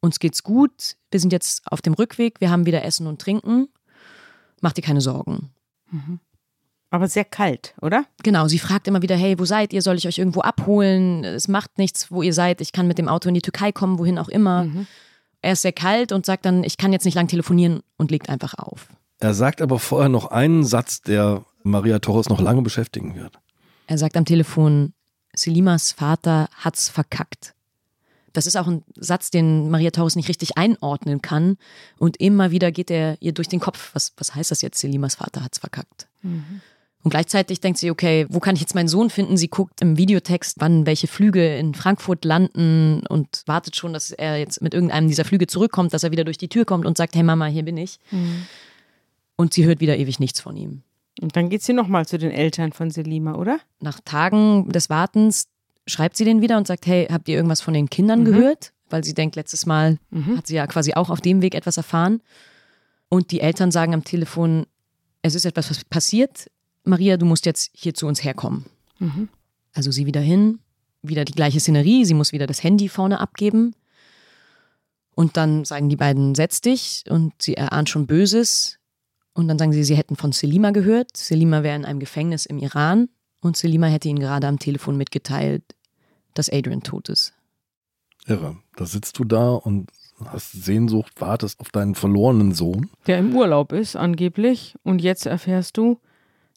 [0.00, 0.96] uns geht's gut.
[1.10, 2.40] Wir sind jetzt auf dem Rückweg.
[2.40, 3.68] Wir haben wieder Essen und Trinken.
[4.60, 5.50] Mach dir keine Sorgen.
[5.90, 6.20] Mhm.
[6.90, 8.06] Aber sehr kalt, oder?
[8.22, 9.82] Genau, sie fragt immer wieder, hey, wo seid ihr?
[9.82, 11.22] Soll ich euch irgendwo abholen?
[11.22, 12.60] Es macht nichts, wo ihr seid.
[12.62, 14.64] Ich kann mit dem Auto in die Türkei kommen, wohin auch immer.
[14.64, 14.86] Mhm.
[15.42, 18.28] Er ist sehr kalt und sagt dann, ich kann jetzt nicht lang telefonieren und legt
[18.28, 18.88] einfach auf.
[19.20, 23.38] Er sagt aber vorher noch einen Satz, der Maria Torres noch lange beschäftigen wird.
[23.86, 24.94] Er sagt am Telefon,
[25.34, 27.54] Selimas Vater hat's verkackt.
[28.38, 31.56] Das ist auch ein Satz, den Maria Torres nicht richtig einordnen kann.
[31.98, 33.90] Und immer wieder geht er ihr durch den Kopf.
[33.94, 34.78] Was, was heißt das jetzt?
[34.78, 36.06] Selimas Vater hat's verkackt.
[36.22, 36.60] Mhm.
[37.02, 39.36] Und gleichzeitig denkt sie, okay, wo kann ich jetzt meinen Sohn finden?
[39.36, 44.38] Sie guckt im Videotext, wann welche Flüge in Frankfurt landen und wartet schon, dass er
[44.38, 47.16] jetzt mit irgendeinem dieser Flüge zurückkommt, dass er wieder durch die Tür kommt und sagt,
[47.16, 47.98] hey Mama, hier bin ich.
[48.12, 48.46] Mhm.
[49.34, 50.82] Und sie hört wieder ewig nichts von ihm.
[51.20, 53.58] Und dann geht sie nochmal zu den Eltern von Selima, oder?
[53.80, 55.48] Nach Tagen des Wartens
[55.88, 58.24] schreibt sie den wieder und sagt, hey, habt ihr irgendwas von den Kindern mhm.
[58.26, 58.72] gehört?
[58.90, 60.38] Weil sie denkt, letztes Mal mhm.
[60.38, 62.20] hat sie ja quasi auch auf dem Weg etwas erfahren.
[63.08, 64.66] Und die Eltern sagen am Telefon,
[65.22, 66.50] es ist etwas passiert.
[66.84, 68.66] Maria, du musst jetzt hier zu uns herkommen.
[68.98, 69.28] Mhm.
[69.74, 70.60] Also sie wieder hin,
[71.02, 73.74] wieder die gleiche Szenerie, sie muss wieder das Handy vorne abgeben.
[75.14, 78.78] Und dann sagen die beiden, setz dich und sie erahnt schon Böses.
[79.34, 81.16] Und dann sagen sie, sie hätten von Selima gehört.
[81.16, 83.08] Selima wäre in einem Gefängnis im Iran
[83.40, 85.62] und Selima hätte ihnen gerade am Telefon mitgeteilt,
[86.38, 87.34] dass Adrian tot ist.
[88.26, 88.56] Irre.
[88.76, 89.90] Da sitzt du da und
[90.24, 92.90] hast Sehnsucht, wartest auf deinen verlorenen Sohn.
[93.06, 94.74] Der im Urlaub ist, angeblich.
[94.82, 96.00] Und jetzt erfährst du,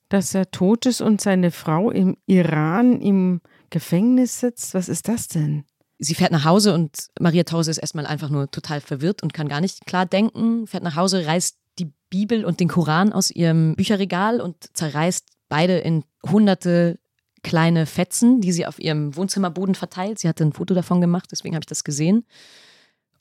[0.09, 4.73] dass er tot ist und seine Frau im Iran im Gefängnis sitzt.
[4.73, 5.63] Was ist das denn?
[5.99, 9.47] Sie fährt nach Hause und Maria Torres ist erstmal einfach nur total verwirrt und kann
[9.47, 10.67] gar nicht klar denken.
[10.67, 15.77] Fährt nach Hause, reißt die Bibel und den Koran aus ihrem Bücherregal und zerreißt beide
[15.77, 16.99] in hunderte
[17.43, 20.19] kleine Fetzen, die sie auf ihrem Wohnzimmerboden verteilt.
[20.19, 22.25] Sie hatte ein Foto davon gemacht, deswegen habe ich das gesehen.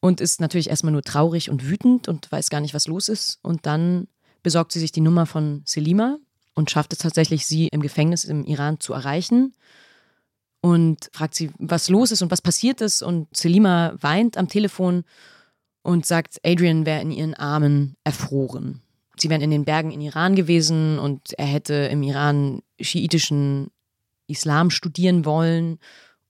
[0.01, 3.39] Und ist natürlich erstmal nur traurig und wütend und weiß gar nicht, was los ist.
[3.43, 4.09] Und dann
[4.43, 6.19] besorgt sie sich die Nummer von Selima
[6.55, 9.55] und schafft es tatsächlich, sie im Gefängnis im Iran zu erreichen.
[10.63, 13.03] Und fragt sie, was los ist und was passiert ist.
[13.03, 15.05] Und Selima weint am Telefon
[15.83, 18.83] und sagt, Adrian wäre in ihren Armen erfroren.
[19.17, 23.71] Sie wären in den Bergen in Iran gewesen und er hätte im Iran schiitischen
[24.31, 25.79] Islam studieren wollen.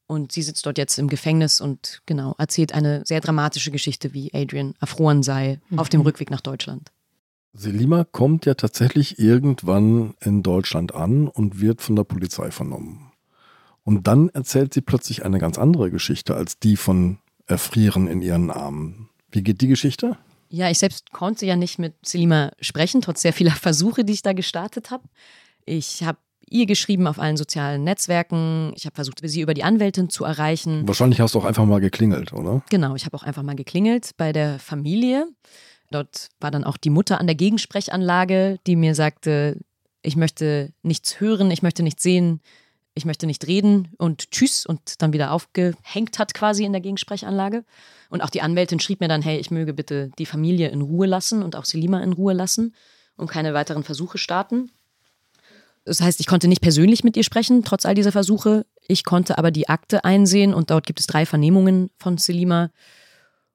[0.06, 4.34] Und sie sitzt dort jetzt im Gefängnis und genau erzählt eine sehr dramatische Geschichte, wie
[4.34, 5.78] Adrian erfroren sei mhm.
[5.78, 6.06] auf dem mhm.
[6.06, 6.90] Rückweg nach Deutschland.
[7.52, 13.12] Selima kommt ja tatsächlich irgendwann in Deutschland an und wird von der Polizei vernommen.
[13.82, 18.50] Und dann erzählt sie plötzlich eine ganz andere Geschichte als die von Erfrieren in ihren
[18.50, 19.08] Armen.
[19.32, 20.16] Wie geht die Geschichte?
[20.48, 24.22] Ja, ich selbst konnte ja nicht mit Selima sprechen, trotz sehr vieler Versuche, die ich
[24.22, 25.04] da gestartet habe.
[25.64, 26.18] Ich habe
[26.50, 28.72] ihr geschrieben auf allen sozialen Netzwerken.
[28.76, 30.86] Ich habe versucht, sie über die Anwältin zu erreichen.
[30.86, 32.62] Wahrscheinlich hast du auch einfach mal geklingelt, oder?
[32.68, 35.28] Genau, ich habe auch einfach mal geklingelt bei der Familie.
[35.90, 39.58] Dort war dann auch die Mutter an der Gegensprechanlage, die mir sagte,
[40.02, 42.40] ich möchte nichts hören, ich möchte nichts sehen,
[42.94, 47.64] ich möchte nicht reden und tschüss und dann wieder aufgehängt hat quasi in der Gegensprechanlage.
[48.08, 51.06] Und auch die Anwältin schrieb mir dann, hey, ich möge bitte die Familie in Ruhe
[51.06, 52.74] lassen und auch Selima in Ruhe lassen
[53.16, 54.70] und keine weiteren Versuche starten.
[55.84, 58.66] Das heißt, ich konnte nicht persönlich mit ihr sprechen, trotz all dieser Versuche.
[58.86, 62.70] Ich konnte aber die Akte einsehen und dort gibt es drei Vernehmungen von Selima.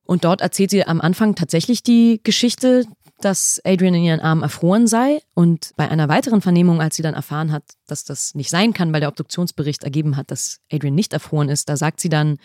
[0.04, 2.86] Und dort erzählt sie am Anfang tatsächlich die Geschichte,
[3.22, 5.22] dass Adrian in ihren Armen erfroren sei.
[5.34, 8.94] Und bei einer weiteren Vernehmung, als sie dann erfahren hat, dass das nicht sein kann,
[8.94, 12.38] weil der Obduktionsbericht ergeben hat, dass Adrian nicht erfroren ist, da sagt sie dann,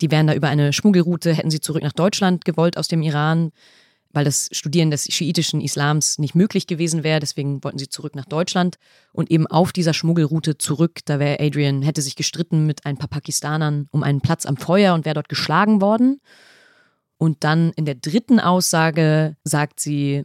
[0.00, 3.52] die wären da über eine Schmuggelroute, hätten sie zurück nach Deutschland gewollt aus dem Iran
[4.12, 7.20] weil das Studieren des schiitischen Islams nicht möglich gewesen wäre.
[7.20, 8.76] Deswegen wollten sie zurück nach Deutschland
[9.12, 11.00] und eben auf dieser Schmuggelroute zurück.
[11.04, 14.94] Da wäre Adrian, hätte sich gestritten mit ein paar Pakistanern um einen Platz am Feuer
[14.94, 16.20] und wäre dort geschlagen worden.
[17.16, 20.24] Und dann in der dritten Aussage sagt sie,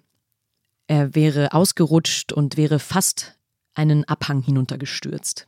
[0.87, 3.35] er wäre ausgerutscht und wäre fast
[3.73, 5.47] einen Abhang hinuntergestürzt.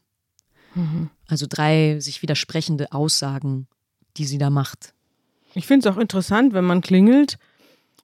[0.75, 1.09] Mhm.
[1.27, 3.67] Also drei sich widersprechende Aussagen,
[4.17, 4.93] die sie da macht.
[5.55, 7.39] Ich finde es auch interessant, wenn man klingelt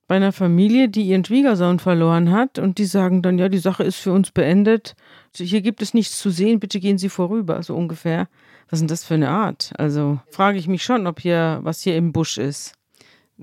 [0.08, 3.84] bei einer Familie, die ihren Schwiegersohn verloren hat und die sagen dann, ja, die Sache
[3.84, 4.96] ist für uns beendet.
[5.36, 8.28] Hier gibt es nichts zu sehen, bitte gehen Sie vorüber, so ungefähr.
[8.70, 9.72] Was ist denn das für eine Art?
[9.78, 12.74] Also frage ich mich schon, ob hier was hier im Busch ist.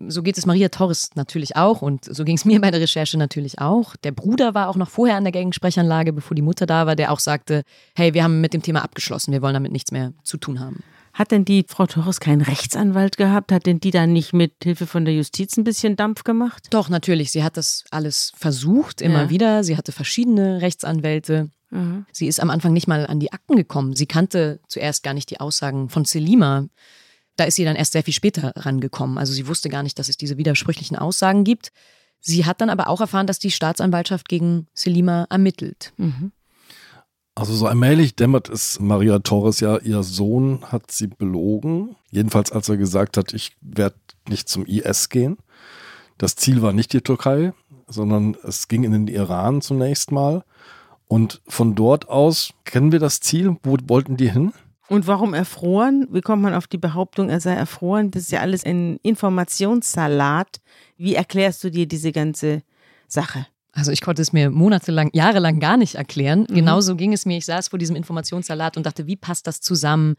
[0.09, 3.19] So geht es Maria Torres natürlich auch und so ging es mir bei der Recherche
[3.19, 3.95] natürlich auch.
[3.97, 7.13] Der Bruder war auch noch vorher an der Gegensprechanlage, bevor die Mutter da war, der
[7.13, 7.63] auch sagte,
[7.95, 10.83] hey, wir haben mit dem Thema abgeschlossen, wir wollen damit nichts mehr zu tun haben.
[11.13, 13.53] Hat denn die Frau Torres keinen Rechtsanwalt gehabt?
[13.53, 16.69] Hat denn die dann nicht mit Hilfe von der Justiz ein bisschen Dampf gemacht?
[16.71, 17.31] Doch, natürlich.
[17.31, 19.31] Sie hat das alles versucht, immer ja.
[19.31, 19.65] wieder.
[19.65, 21.51] Sie hatte verschiedene Rechtsanwälte.
[21.71, 22.07] Mhm.
[22.13, 23.95] Sie ist am Anfang nicht mal an die Akten gekommen.
[23.95, 26.67] Sie kannte zuerst gar nicht die Aussagen von Selima.
[27.37, 29.19] Da ist sie dann erst sehr viel später rangekommen.
[29.19, 31.73] Also sie wusste gar nicht, dass es diese widersprüchlichen Aussagen gibt.
[32.21, 35.93] Sie hat dann aber auch erfahren, dass die Staatsanwaltschaft gegen Selima ermittelt.
[35.97, 36.33] Mhm.
[37.35, 41.97] Also so allmählich dämmert es Maria Torres ja, ihr Sohn hat sie belogen.
[42.11, 43.97] Jedenfalls als er gesagt hat, ich werde
[44.29, 45.39] nicht zum IS gehen.
[46.19, 47.55] Das Ziel war nicht die Türkei,
[47.89, 50.45] sondern es ging in den Iran zunächst mal.
[51.09, 53.57] Und von dort aus kennen wir das Ziel.
[53.63, 54.53] Wo wollten die hin?
[54.89, 56.07] Und warum erfroren?
[56.11, 58.11] Wie kommt man auf die Behauptung, er sei erfroren?
[58.11, 60.61] Das ist ja alles ein Informationssalat.
[60.99, 62.63] Wie erklärst du dir diese ganze
[63.09, 63.47] Sache?
[63.73, 66.47] Also ich konnte es mir monatelang, jahrelang gar nicht erklären.
[66.49, 66.55] Mhm.
[66.55, 67.39] Genauso ging es mir.
[67.39, 70.15] Ich saß vor diesem Informationssalat und dachte, wie passt das zusammen?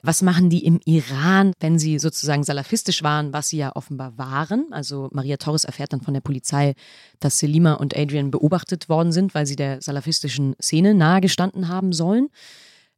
[0.00, 4.66] Was machen die im Iran, wenn sie sozusagen salafistisch waren, was sie ja offenbar waren?
[4.70, 6.74] Also Maria Torres erfährt dann von der Polizei,
[7.20, 12.28] dass Selima und Adrian beobachtet worden sind, weil sie der salafistischen Szene nahegestanden haben sollen.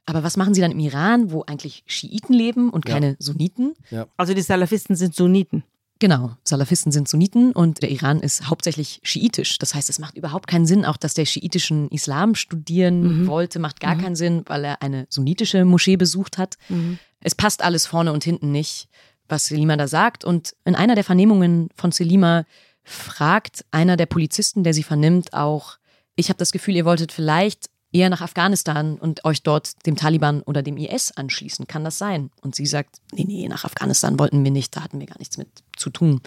[0.05, 3.17] Aber was machen sie dann im Iran, wo eigentlich Schiiten leben und keine ja.
[3.21, 3.75] Sunniten?
[3.91, 4.07] Ja.
[4.17, 5.63] Also die Salafisten sind Sunniten.
[5.99, 9.59] Genau, Salafisten sind Sunniten und der Iran ist hauptsächlich schiitisch.
[9.59, 13.27] Das heißt, es macht überhaupt keinen Sinn, auch dass der schiitischen Islam studieren mhm.
[13.27, 14.01] wollte, macht gar mhm.
[14.03, 16.59] keinen Sinn, weil er eine sunnitische Moschee besucht hat.
[16.69, 16.99] Mhm.
[17.21, 18.89] Es passt alles vorne und hinten nicht.
[19.29, 20.25] was Selima da sagt.
[20.25, 22.45] Und in einer der Vernehmungen von Selima
[22.85, 25.79] fragt einer der Polizisten, der sie vernimmt, auch,
[26.15, 30.43] ich habe das Gefühl, ihr wolltet vielleicht eher nach Afghanistan und euch dort dem Taliban
[30.43, 31.67] oder dem IS anschließen.
[31.67, 32.31] Kann das sein?
[32.43, 35.39] Und sie sagt, nee, nee, nach Afghanistan wollten wir nicht, da hatten wir gar nichts
[35.39, 36.21] mit zu tun.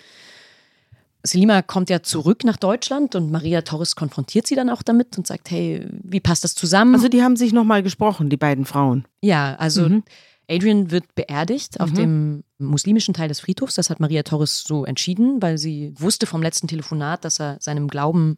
[1.21, 5.27] Selima kommt ja zurück nach Deutschland und Maria Torres konfrontiert sie dann auch damit und
[5.27, 6.95] sagt, hey, wie passt das zusammen?
[6.95, 9.05] Also die haben sich nochmal gesprochen, die beiden Frauen.
[9.21, 10.03] Ja, also mhm.
[10.49, 11.95] Adrian wird beerdigt auf mhm.
[11.95, 13.75] dem muslimischen Teil des Friedhofs.
[13.75, 17.89] Das hat Maria Torres so entschieden, weil sie wusste vom letzten Telefonat, dass er seinem
[17.89, 18.37] Glauben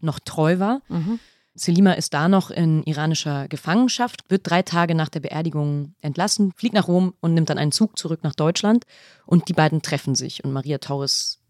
[0.00, 0.80] noch treu war.
[0.88, 1.20] Mhm.
[1.54, 6.74] Selima ist da noch in iranischer Gefangenschaft, wird drei Tage nach der Beerdigung entlassen, fliegt
[6.74, 8.84] nach Rom und nimmt dann einen Zug zurück nach Deutschland.
[9.24, 10.44] Und die beiden treffen sich.
[10.44, 11.40] Und Maria Torres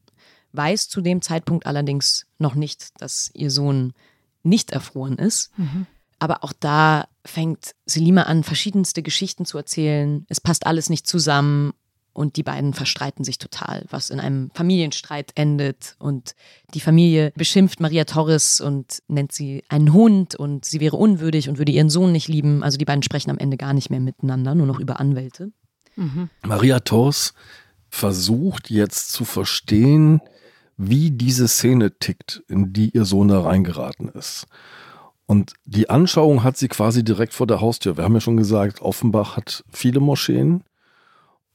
[0.52, 3.94] weiß zu dem Zeitpunkt allerdings noch nicht, dass ihr Sohn
[4.42, 5.56] nicht erfroren ist.
[5.58, 5.86] Mhm.
[6.18, 10.26] Aber auch da fängt Selima an, verschiedenste Geschichten zu erzählen.
[10.28, 11.72] Es passt alles nicht zusammen
[12.14, 15.96] und die beiden verstreiten sich total, was in einem Familienstreit endet.
[15.98, 16.34] Und
[16.72, 21.58] die Familie beschimpft Maria Torres und nennt sie einen Hund und sie wäre unwürdig und
[21.58, 22.62] würde ihren Sohn nicht lieben.
[22.62, 25.50] Also die beiden sprechen am Ende gar nicht mehr miteinander, nur noch über Anwälte.
[25.96, 26.30] Mhm.
[26.42, 27.34] Maria Torres
[27.90, 30.20] versucht jetzt zu verstehen,
[30.76, 34.46] wie diese Szene tickt, in die ihr Sohn da reingeraten ist.
[35.26, 37.96] Und die Anschauung hat sie quasi direkt vor der Haustür.
[37.96, 40.64] Wir haben ja schon gesagt, Offenbach hat viele Moscheen.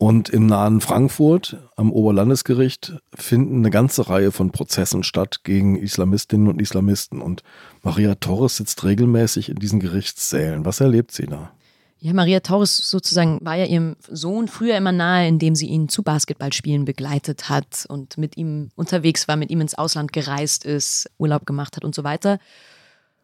[0.02, 6.48] Und im nahen Frankfurt am Oberlandesgericht finden eine ganze Reihe von Prozessen statt gegen Islamistinnen
[6.48, 7.22] und Islamisten.
[7.22, 7.44] Und
[7.84, 10.64] Maria Torres sitzt regelmäßig in diesen Gerichtssälen.
[10.64, 11.52] Was erlebt sie da?
[12.00, 16.02] Ja, Maria Torres sozusagen war ja ihrem Sohn früher immer nahe, indem sie ihn zu
[16.02, 21.46] Basketballspielen begleitet hat und mit ihm unterwegs war, mit ihm ins Ausland gereist ist, Urlaub
[21.46, 22.40] gemacht hat und so weiter.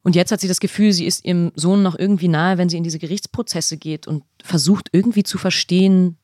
[0.04, 2.76] Und jetzt hat sie das Gefühl, sie ist ihrem Sohn noch irgendwie nahe, wenn sie
[2.76, 6.18] in diese Gerichtsprozesse geht und versucht irgendwie zu verstehen,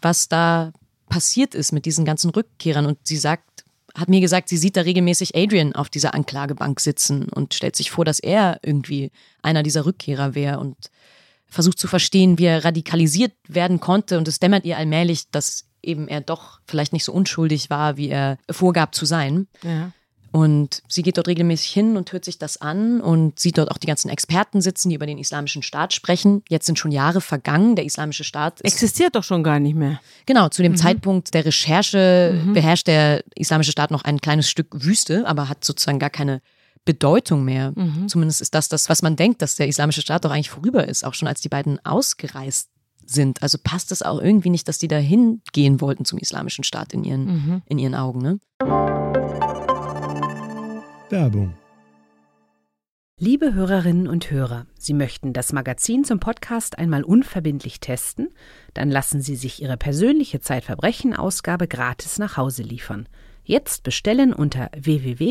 [0.00, 0.72] was da
[1.08, 2.86] passiert ist mit diesen ganzen Rückkehrern.
[2.86, 7.28] Und sie sagt, hat mir gesagt, sie sieht da regelmäßig Adrian auf dieser Anklagebank sitzen
[7.28, 9.10] und stellt sich vor, dass er irgendwie
[9.42, 10.76] einer dieser Rückkehrer wäre und
[11.46, 14.18] versucht zu verstehen, wie er radikalisiert werden konnte.
[14.18, 18.08] Und es dämmert ihr allmählich, dass eben er doch vielleicht nicht so unschuldig war, wie
[18.08, 19.48] er vorgab zu sein.
[19.62, 19.92] Ja.
[20.30, 23.78] Und sie geht dort regelmäßig hin und hört sich das an und sieht dort auch
[23.78, 26.42] die ganzen Experten sitzen, die über den islamischen Staat sprechen.
[26.48, 27.76] Jetzt sind schon Jahre vergangen.
[27.76, 30.00] Der islamische Staat existiert doch schon gar nicht mehr.
[30.26, 30.76] Genau, zu dem mhm.
[30.76, 32.52] Zeitpunkt der Recherche mhm.
[32.52, 36.42] beherrscht der islamische Staat noch ein kleines Stück Wüste, aber hat sozusagen gar keine
[36.84, 37.72] Bedeutung mehr.
[37.74, 38.08] Mhm.
[38.08, 41.04] Zumindest ist das das, was man denkt, dass der islamische Staat doch eigentlich vorüber ist,
[41.04, 42.68] auch schon als die beiden ausgereist
[43.04, 43.42] sind.
[43.42, 47.04] Also passt es auch irgendwie nicht, dass die da hingehen wollten zum islamischen Staat in
[47.04, 47.62] ihren, mhm.
[47.66, 48.20] in ihren Augen.
[48.20, 48.40] Ne?
[51.10, 51.54] Werbung.
[53.20, 58.28] Liebe Hörerinnen und Hörer, Sie möchten das Magazin zum Podcast einmal unverbindlich testen?
[58.74, 63.08] Dann lassen Sie sich Ihre persönliche Zeitverbrechen-Ausgabe gratis nach Hause liefern.
[63.42, 65.30] Jetzt bestellen unter www.zeit.de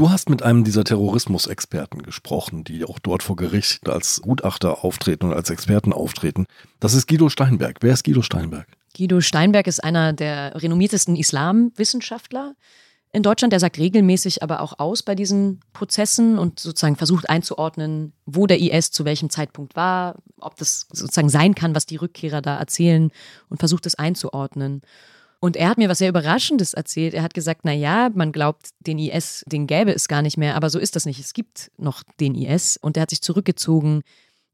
[0.00, 5.26] Du hast mit einem dieser Terrorismusexperten gesprochen, die auch dort vor Gericht als Gutachter auftreten
[5.26, 6.46] und als Experten auftreten.
[6.80, 7.76] Das ist Guido Steinberg.
[7.82, 8.66] Wer ist Guido Steinberg?
[8.96, 12.54] Guido Steinberg ist einer der renommiertesten Islamwissenschaftler
[13.12, 13.52] in Deutschland.
[13.52, 18.58] Der sagt regelmäßig aber auch aus bei diesen Prozessen und sozusagen versucht einzuordnen, wo der
[18.58, 23.10] IS zu welchem Zeitpunkt war, ob das sozusagen sein kann, was die Rückkehrer da erzählen
[23.50, 24.80] und versucht es einzuordnen.
[25.40, 27.14] Und er hat mir was sehr Überraschendes erzählt.
[27.14, 30.54] Er hat gesagt, na ja, man glaubt, den IS, den gäbe es gar nicht mehr,
[30.54, 31.18] aber so ist das nicht.
[31.18, 34.02] Es gibt noch den IS und er hat sich zurückgezogen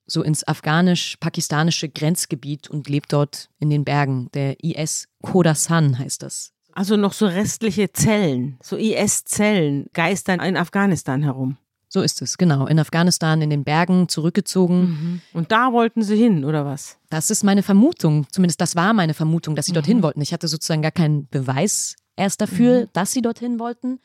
[0.06, 4.28] so ins afghanisch-pakistanische Grenzgebiet und lebt dort in den Bergen.
[4.34, 6.52] Der IS Khorasan heißt das.
[6.72, 11.56] Also noch so restliche Zellen, so IS-Zellen geistern in Afghanistan herum.
[11.88, 12.66] So ist es, genau.
[12.66, 14.80] In Afghanistan, in den Bergen, zurückgezogen.
[14.80, 15.20] Mhm.
[15.32, 16.98] Und da wollten sie hin, oder was?
[17.10, 18.26] Das ist meine Vermutung.
[18.30, 19.76] Zumindest das war meine Vermutung, dass sie mhm.
[19.76, 20.20] dorthin wollten.
[20.20, 22.88] Ich hatte sozusagen gar keinen Beweis erst dafür, mhm.
[22.92, 24.00] dass sie dorthin wollten.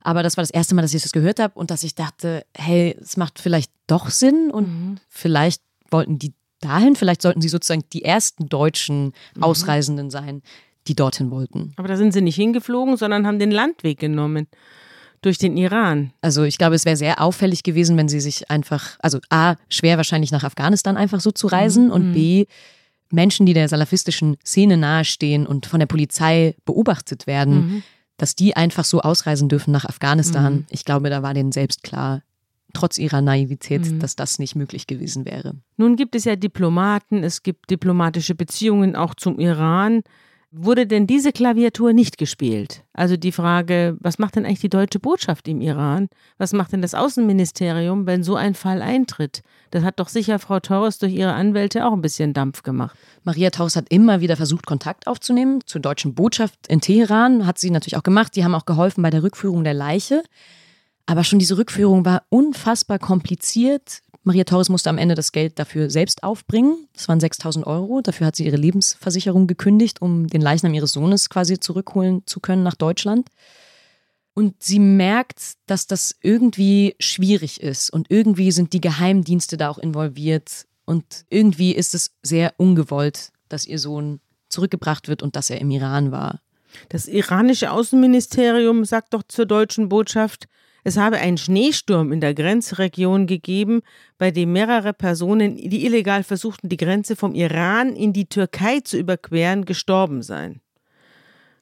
[0.00, 2.44] Aber das war das erste Mal, dass ich das gehört habe und dass ich dachte,
[2.56, 4.96] hey, es macht vielleicht doch Sinn und mhm.
[5.08, 9.42] vielleicht wollten die dahin, vielleicht sollten sie sozusagen die ersten deutschen mhm.
[9.42, 10.42] Ausreisenden sein,
[10.86, 11.72] die dorthin wollten.
[11.76, 14.48] Aber da sind sie nicht hingeflogen, sondern haben den Landweg genommen
[15.22, 16.12] durch den Iran.
[16.20, 19.96] Also ich glaube, es wäre sehr auffällig gewesen, wenn sie sich einfach, also A, schwer
[19.96, 21.92] wahrscheinlich nach Afghanistan einfach so zu reisen mhm.
[21.92, 22.46] und B,
[23.10, 27.82] Menschen, die der salafistischen Szene nahestehen und von der Polizei beobachtet werden, mhm.
[28.16, 30.54] dass die einfach so ausreisen dürfen nach Afghanistan.
[30.54, 30.66] Mhm.
[30.70, 32.22] Ich glaube, da war denen selbst klar,
[32.72, 33.98] trotz ihrer Naivität, mhm.
[34.00, 35.54] dass das nicht möglich gewesen wäre.
[35.76, 40.02] Nun gibt es ja Diplomaten, es gibt diplomatische Beziehungen auch zum Iran.
[40.54, 42.84] Wurde denn diese Klaviatur nicht gespielt?
[42.92, 46.10] Also die Frage, was macht denn eigentlich die deutsche Botschaft im Iran?
[46.36, 49.42] Was macht denn das Außenministerium, wenn so ein Fall eintritt?
[49.70, 52.98] Das hat doch sicher Frau Torres durch ihre Anwälte auch ein bisschen Dampf gemacht.
[53.24, 57.46] Maria Torres hat immer wieder versucht, Kontakt aufzunehmen zur deutschen Botschaft in Teheran.
[57.46, 58.36] Hat sie natürlich auch gemacht.
[58.36, 60.22] Die haben auch geholfen bei der Rückführung der Leiche.
[61.06, 64.02] Aber schon diese Rückführung war unfassbar kompliziert.
[64.24, 66.86] Maria Torres musste am Ende das Geld dafür selbst aufbringen.
[66.92, 68.00] Das waren 6000 Euro.
[68.02, 72.62] Dafür hat sie ihre Lebensversicherung gekündigt, um den Leichnam ihres Sohnes quasi zurückholen zu können
[72.62, 73.28] nach Deutschland.
[74.34, 79.78] Und sie merkt, dass das irgendwie schwierig ist und irgendwie sind die Geheimdienste da auch
[79.78, 85.60] involviert und irgendwie ist es sehr ungewollt, dass ihr Sohn zurückgebracht wird und dass er
[85.60, 86.40] im Iran war.
[86.88, 90.48] Das iranische Außenministerium sagt doch zur deutschen Botschaft,
[90.84, 93.82] es habe einen Schneesturm in der Grenzregion gegeben,
[94.18, 98.98] bei dem mehrere Personen, die illegal versuchten, die Grenze vom Iran in die Türkei zu
[98.98, 100.60] überqueren, gestorben seien.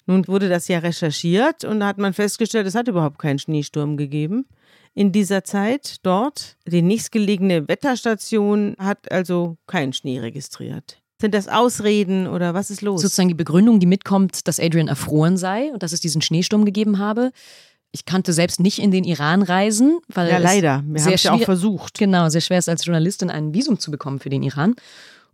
[0.07, 3.97] Nun wurde das ja recherchiert und da hat man festgestellt, es hat überhaupt keinen Schneesturm
[3.97, 4.47] gegeben
[4.95, 6.57] in dieser Zeit dort.
[6.66, 11.01] Die nächstgelegene Wetterstation hat also keinen Schnee registriert.
[11.21, 13.03] Sind das Ausreden oder was ist los?
[13.03, 16.99] Sozusagen die Begründung, die mitkommt, dass Adrian erfroren sei und dass es diesen Schneesturm gegeben
[16.99, 17.31] habe.
[17.93, 21.32] Ich kannte selbst nicht in den Iran reisen, weil ja leider, wir haben es ja
[21.32, 21.99] auch versucht.
[21.99, 24.76] Genau, sehr schwer ist als Journalistin ein Visum zu bekommen für den Iran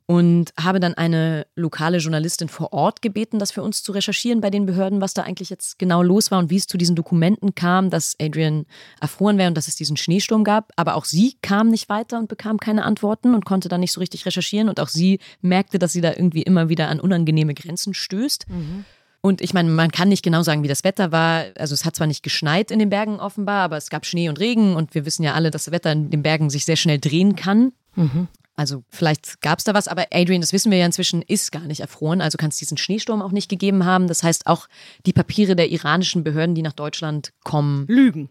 [0.06, 4.50] und habe dann eine lokale Journalistin vor Ort gebeten, das für uns zu recherchieren bei
[4.50, 7.56] den Behörden, was da eigentlich jetzt genau los war und wie es zu diesen Dokumenten
[7.56, 8.66] kam, dass Adrian
[9.00, 10.72] erfroren wäre und dass es diesen Schneesturm gab.
[10.76, 13.98] Aber auch sie kam nicht weiter und bekam keine Antworten und konnte dann nicht so
[13.98, 14.68] richtig recherchieren.
[14.68, 18.48] Und auch sie merkte, dass sie da irgendwie immer wieder an unangenehme Grenzen stößt.
[18.48, 18.84] Mhm.
[19.26, 21.46] Und ich meine, man kann nicht genau sagen, wie das Wetter war.
[21.58, 24.38] Also es hat zwar nicht geschneit in den Bergen offenbar, aber es gab Schnee und
[24.38, 27.00] Regen und wir wissen ja alle, dass das Wetter in den Bergen sich sehr schnell
[27.00, 27.72] drehen kann.
[27.96, 28.28] Mhm.
[28.54, 31.64] Also vielleicht gab es da was, aber Adrian, das wissen wir ja inzwischen, ist gar
[31.64, 32.20] nicht erfroren.
[32.20, 34.06] Also kann es diesen Schneesturm auch nicht gegeben haben.
[34.06, 34.68] Das heißt, auch
[35.06, 37.84] die Papiere der iranischen Behörden, die nach Deutschland kommen.
[37.88, 38.30] Lügen.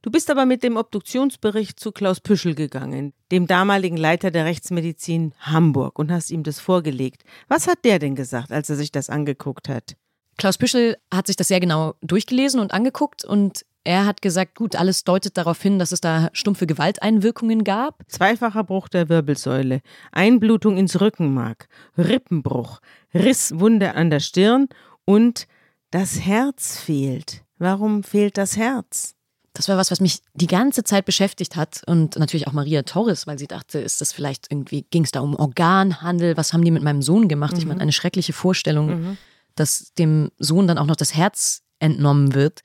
[0.00, 5.34] Du bist aber mit dem Obduktionsbericht zu Klaus Püschel gegangen, dem damaligen Leiter der Rechtsmedizin
[5.38, 7.24] Hamburg, und hast ihm das vorgelegt.
[7.48, 9.96] Was hat der denn gesagt, als er sich das angeguckt hat?
[10.36, 14.76] Klaus Püschel hat sich das sehr genau durchgelesen und angeguckt und er hat gesagt, gut,
[14.76, 18.02] alles deutet darauf hin, dass es da stumpfe Gewalteinwirkungen gab.
[18.08, 21.68] Zweifacher Bruch der Wirbelsäule, Einblutung ins Rückenmark,
[21.98, 22.80] Rippenbruch,
[23.12, 24.68] Risswunde an der Stirn
[25.04, 25.46] und
[25.90, 27.44] das Herz fehlt.
[27.58, 29.14] Warum fehlt das Herz?
[29.52, 33.26] Das war was, was mich die ganze Zeit beschäftigt hat und natürlich auch Maria Torres,
[33.26, 36.72] weil sie dachte, ist das vielleicht irgendwie, ging es da um Organhandel, was haben die
[36.72, 37.52] mit meinem Sohn gemacht?
[37.52, 37.58] Mhm.
[37.58, 38.86] Ich meine, eine schreckliche Vorstellung.
[38.86, 39.18] Mhm
[39.54, 42.62] dass dem Sohn dann auch noch das Herz entnommen wird.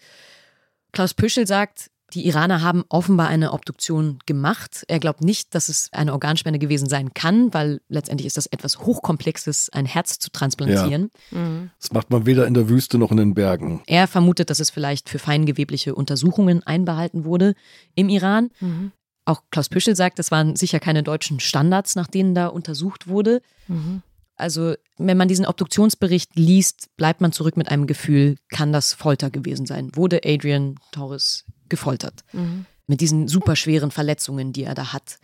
[0.92, 4.84] Klaus Püschel sagt, die Iraner haben offenbar eine Obduktion gemacht.
[4.88, 8.80] Er glaubt nicht, dass es eine Organspende gewesen sein kann, weil letztendlich ist das etwas
[8.80, 11.12] Hochkomplexes, ein Herz zu transplantieren.
[11.32, 11.38] Ja.
[11.38, 11.70] Mhm.
[11.80, 13.84] Das macht man weder in der Wüste noch in den Bergen.
[13.86, 17.54] Er vermutet, dass es vielleicht für feingewebliche Untersuchungen einbehalten wurde
[17.94, 18.50] im Iran.
[18.60, 18.92] Mhm.
[19.26, 23.42] Auch Klaus Püschel sagt, das waren sicher keine deutschen Standards, nach denen da untersucht wurde.
[23.68, 24.02] Mhm.
[24.40, 29.30] Also, wenn man diesen Obduktionsbericht liest, bleibt man zurück mit einem Gefühl, kann das Folter
[29.30, 29.96] gewesen sein?
[29.96, 32.22] Wurde Adrian Torres gefoltert?
[32.32, 32.66] Mhm.
[32.88, 35.20] Mit diesen superschweren Verletzungen, die er da hat.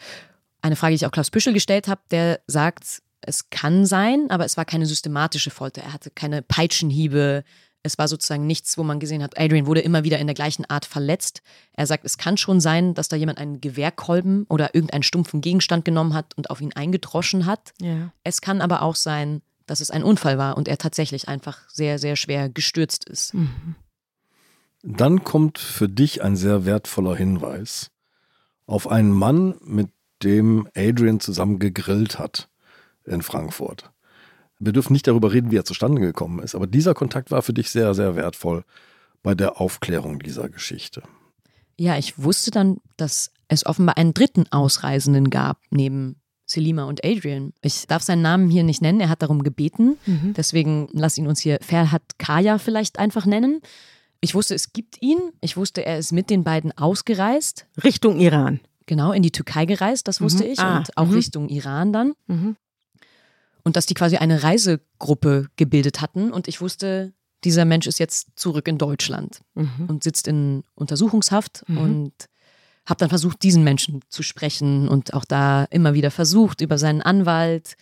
[0.62, 4.46] Eine Frage, die ich auch Klaus Büschel gestellt habe, der sagt, es kann sein, aber
[4.46, 5.82] es war keine systematische Folter.
[5.82, 7.44] Er hatte keine Peitschenhiebe,
[7.86, 10.66] es war sozusagen nichts, wo man gesehen hat, Adrian wurde immer wieder in der gleichen
[10.66, 11.42] Art verletzt.
[11.74, 15.86] Er sagt, es kann schon sein, dass da jemand einen Gewehrkolben oder irgendeinen stumpfen Gegenstand
[15.86, 17.74] genommen hat und auf ihn eingedroschen hat.
[17.80, 18.12] Ja.
[18.24, 22.00] Es kann aber auch sein, dass es ein Unfall war und er tatsächlich einfach sehr,
[22.00, 23.36] sehr schwer gestürzt ist.
[23.36, 23.76] Mhm.
[24.82, 27.92] Dann kommt für dich ein sehr wertvoller Hinweis
[28.66, 29.90] auf einen Mann, mit
[30.24, 32.50] dem Adrian zusammen gegrillt hat
[33.04, 33.92] in Frankfurt.
[34.66, 37.54] Wir dürfen nicht darüber reden, wie er zustande gekommen ist, aber dieser Kontakt war für
[37.54, 38.64] dich sehr, sehr wertvoll
[39.22, 41.04] bei der Aufklärung dieser Geschichte.
[41.78, 47.54] Ja, ich wusste dann, dass es offenbar einen dritten Ausreisenden gab, neben Selima und Adrian.
[47.62, 49.98] Ich darf seinen Namen hier nicht nennen, er hat darum gebeten.
[50.06, 50.34] Mhm.
[50.36, 53.62] Deswegen lass ihn uns hier Ferhat Kaya vielleicht einfach nennen.
[54.22, 55.20] Ich wusste, es gibt ihn.
[55.42, 57.68] Ich wusste, er ist mit den beiden ausgereist.
[57.84, 58.60] Richtung Iran.
[58.86, 60.52] Genau, in die Türkei gereist, das wusste mhm.
[60.52, 60.60] ich.
[60.60, 60.78] Ah.
[60.78, 61.14] Und auch mhm.
[61.14, 62.14] Richtung Iran dann.
[63.66, 66.32] Und dass die quasi eine Reisegruppe gebildet hatten.
[66.32, 67.14] Und ich wusste,
[67.44, 69.88] dieser Mensch ist jetzt zurück in Deutschland mhm.
[69.88, 71.78] und sitzt in Untersuchungshaft mhm.
[71.78, 72.14] und
[72.86, 77.02] habe dann versucht, diesen Menschen zu sprechen und auch da immer wieder versucht über seinen
[77.02, 77.76] Anwalt.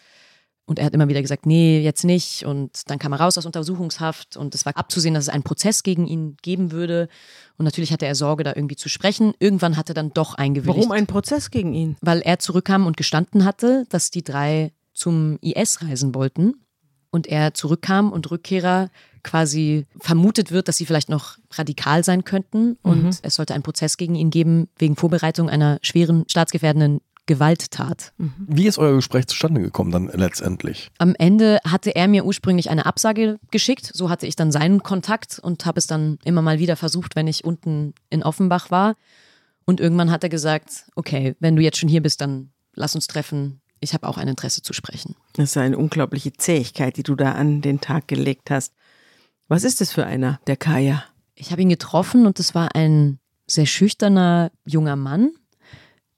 [0.66, 2.46] Und er hat immer wieder gesagt, nee, jetzt nicht.
[2.46, 5.84] Und dann kam er raus aus Untersuchungshaft und es war abzusehen, dass es einen Prozess
[5.84, 7.10] gegen ihn geben würde.
[7.58, 9.34] Und natürlich hatte er Sorge, da irgendwie zu sprechen.
[9.40, 10.78] Irgendwann hat er dann doch eingewilligt.
[10.78, 11.98] Warum ein Prozess gegen ihn?
[12.00, 16.54] Weil er zurückkam und gestanden hatte, dass die drei zum IS reisen wollten
[17.12, 18.90] und er zurückkam und Rückkehrer
[19.24, 23.10] quasi vermutet wird, dass sie vielleicht noch radikal sein könnten und Mhm.
[23.22, 28.12] es sollte einen Prozess gegen ihn geben wegen Vorbereitung einer schweren staatsgefährdenden Gewalttat.
[28.18, 30.92] Wie ist euer Gespräch zustande gekommen dann letztendlich?
[30.98, 35.40] Am Ende hatte er mir ursprünglich eine Absage geschickt, so hatte ich dann seinen Kontakt
[35.40, 38.96] und habe es dann immer mal wieder versucht, wenn ich unten in Offenbach war.
[39.66, 43.08] Und irgendwann hat er gesagt, okay, wenn du jetzt schon hier bist, dann lass uns
[43.08, 43.62] treffen.
[43.84, 45.16] Ich habe auch ein Interesse zu sprechen.
[45.34, 48.74] Das ist eine unglaubliche Zähigkeit, die du da an den Tag gelegt hast.
[49.50, 51.04] Was ist das für einer, der Kaya?
[51.36, 55.32] Ich habe ihn getroffen und es war ein sehr schüchterner junger Mann,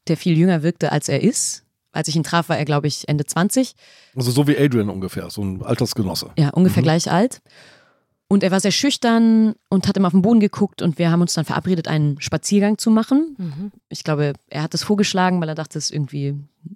[0.07, 1.63] der viel jünger wirkte, als er ist.
[1.91, 3.74] Als ich ihn traf, war er, glaube ich, Ende 20.
[4.16, 6.32] Also so wie Adrian ungefähr, so ein Altersgenosse.
[6.38, 7.41] Ja, ungefähr gleich alt.
[8.28, 11.21] Und er war sehr schüchtern und hat immer auf den Boden geguckt und wir haben
[11.21, 13.36] uns dann verabredet, einen Spaziergang zu machen.
[13.89, 16.36] Ich glaube, er hat es vorgeschlagen, weil er dachte, es irgendwie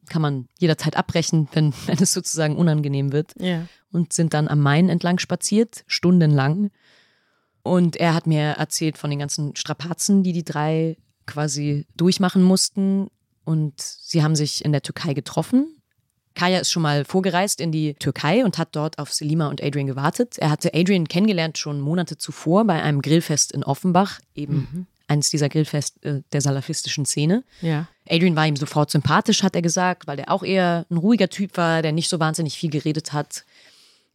[0.10, 3.34] kann man jederzeit abbrechen, wenn, wenn es sozusagen unangenehm wird.
[3.40, 3.66] Ja.
[3.92, 6.70] Und sind dann am Main entlang spaziert, stundenlang.
[7.64, 13.08] Und er hat mir erzählt von den ganzen Strapazen, die die drei quasi durchmachen mussten.
[13.44, 15.79] Und sie haben sich in der Türkei getroffen.
[16.40, 19.88] Kaya ist schon mal vorgereist in die Türkei und hat dort auf Selima und Adrian
[19.88, 20.38] gewartet.
[20.38, 25.50] Er hatte Adrian kennengelernt schon Monate zuvor bei einem Grillfest in Offenbach, eben eines dieser
[25.50, 27.44] Grillfest äh, der salafistischen Szene.
[27.62, 27.88] Ja.
[28.08, 31.58] Adrian war ihm sofort sympathisch, hat er gesagt, weil er auch eher ein ruhiger Typ
[31.58, 33.44] war, der nicht so wahnsinnig viel geredet hat.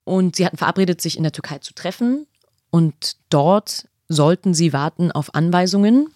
[0.04, 2.26] Und sie hatten verabredet, sich in der Türkei zu treffen.
[2.70, 6.08] Und dort sollten sie warten auf Anweisungen,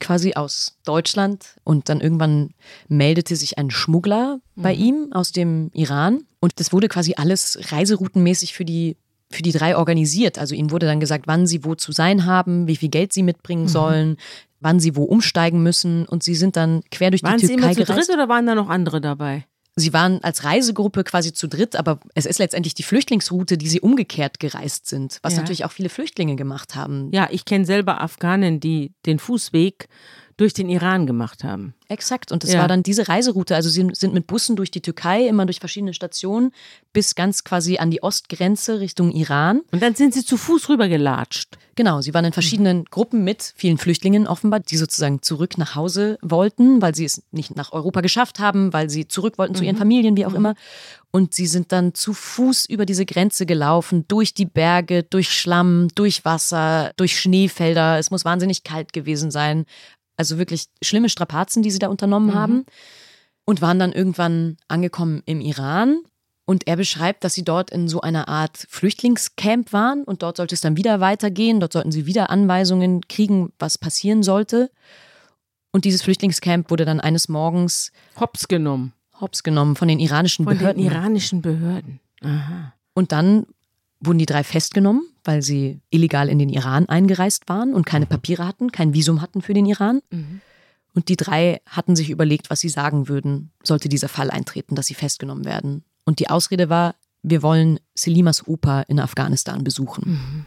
[0.00, 1.56] quasi aus Deutschland.
[1.64, 2.50] Und dann irgendwann
[2.88, 6.24] meldete sich ein Schmuggler bei ihm aus dem Iran.
[6.40, 8.96] Und das wurde quasi alles reiseroutenmäßig für die,
[9.30, 10.38] für die drei organisiert.
[10.38, 13.22] Also ihnen wurde dann gesagt, wann sie wo zu sein haben, wie viel Geld sie
[13.22, 14.16] mitbringen sollen,
[14.60, 16.06] wann sie wo umsteigen müssen.
[16.06, 18.08] Und sie sind dann quer durch Waren die sie Türkei immer zu gereist.
[18.08, 19.44] dritt oder waren da noch andere dabei?
[19.78, 23.80] Sie waren als Reisegruppe quasi zu dritt, aber es ist letztendlich die Flüchtlingsroute, die sie
[23.80, 25.40] umgekehrt gereist sind, was Ja.
[25.40, 27.10] natürlich auch viele Flüchtlinge gemacht haben.
[27.12, 29.88] Ja, ich kenne selber Afghanen, die den Fußweg
[30.38, 31.74] durch den Iran gemacht haben.
[31.88, 32.32] Exakt.
[32.32, 32.60] Und es Ja.
[32.60, 33.54] war dann diese Reiseroute.
[33.54, 36.52] Also sie sind mit Bussen durch die Türkei, immer durch verschiedene Stationen,
[36.92, 39.62] bis ganz quasi an die Ostgrenze Richtung Iran.
[39.72, 41.58] Und dann sind sie zu Fuß rübergelatscht.
[41.74, 46.18] Genau, sie waren in verschiedenen Gruppen mit vielen Flüchtlingen offenbar, die sozusagen zurück nach Hause
[46.22, 49.76] wollten, weil sie es nicht nach Europa geschafft haben, weil sie zurück wollten zu ihren
[49.76, 50.54] Familien, wie auch immer.
[51.10, 55.88] Und sie sind dann zu Fuß über diese Grenze gelaufen, durch die Berge, durch Schlamm,
[55.94, 57.98] durch Wasser, durch Schneefelder.
[57.98, 59.64] Es muss wahnsinnig kalt gewesen sein.
[60.18, 62.66] Also wirklich schlimme Strapazen, die sie da unternommen haben.
[63.46, 66.00] Und waren dann irgendwann angekommen im Iran.
[66.44, 70.54] Und er beschreibt, dass sie dort in so einer Art Flüchtlingscamp waren und dort sollte
[70.54, 71.60] es dann wieder weitergehen.
[71.60, 74.70] Dort sollten sie wieder Anweisungen kriegen, was passieren sollte.
[75.72, 78.92] Und dieses Flüchtlingscamp wurde dann eines Morgens Hops genommen.
[79.20, 80.82] hops genommen von den iranischen Von Behörden.
[80.82, 82.00] den iranischen Behörden.
[82.22, 82.72] Aha.
[82.94, 83.46] und dann
[84.00, 88.46] wurden die drei festgenommen, weil sie illegal in den Iran eingereist waren und keine Papiere
[88.46, 90.00] hatten, kein Visum hatten für den Iran.
[90.94, 94.86] Und die drei hatten sich überlegt, was sie sagen würden, sollte dieser Fall eintreten, dass
[94.86, 95.84] sie festgenommen werden.
[96.04, 100.46] Und die Ausrede war, wir wollen Selimas Opa in Afghanistan besuchen.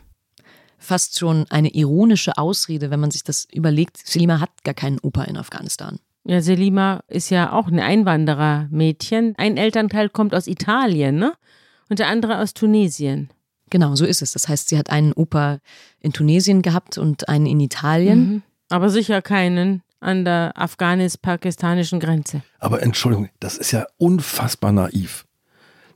[0.77, 3.97] Fast schon eine ironische Ausrede, wenn man sich das überlegt.
[3.97, 5.99] Selima hat gar keinen Opa in Afghanistan.
[6.23, 9.35] Ja, Selima ist ja auch ein Einwanderermädchen.
[9.37, 11.33] Ein Elternteil kommt aus Italien, ne?
[11.89, 13.29] Und der andere aus Tunesien.
[13.71, 14.33] Genau, so ist es.
[14.33, 15.57] Das heißt, sie hat einen Opa
[15.99, 18.43] in Tunesien gehabt und einen in Italien.
[18.69, 22.43] Aber sicher keinen an der afghanisch-pakistanischen Grenze.
[22.59, 25.25] Aber Entschuldigung, das ist ja unfassbar naiv.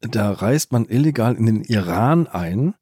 [0.02, 2.76] Da reist man illegal in den Iran ein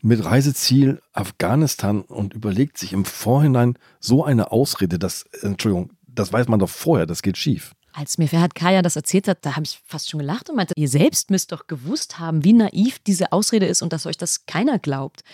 [0.00, 6.48] mit Reiseziel Afghanistan und überlegt sich im Vorhinein so eine Ausrede, dass, Entschuldigung, das weiß
[6.48, 7.74] man doch vorher, das geht schief.
[7.98, 10.72] Als mir Ferhat Kaya das erzählt hat, da habe ich fast schon gelacht und meinte,
[10.76, 14.46] ihr selbst müsst doch gewusst haben, wie naiv diese Ausrede ist und dass euch das
[14.46, 15.24] keiner glaubt.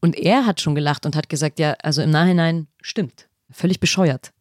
[0.00, 3.26] Und er hat schon gelacht und hat gesagt, ja, also im Nachhinein stimmt.
[3.50, 4.32] Völlig bescheuert.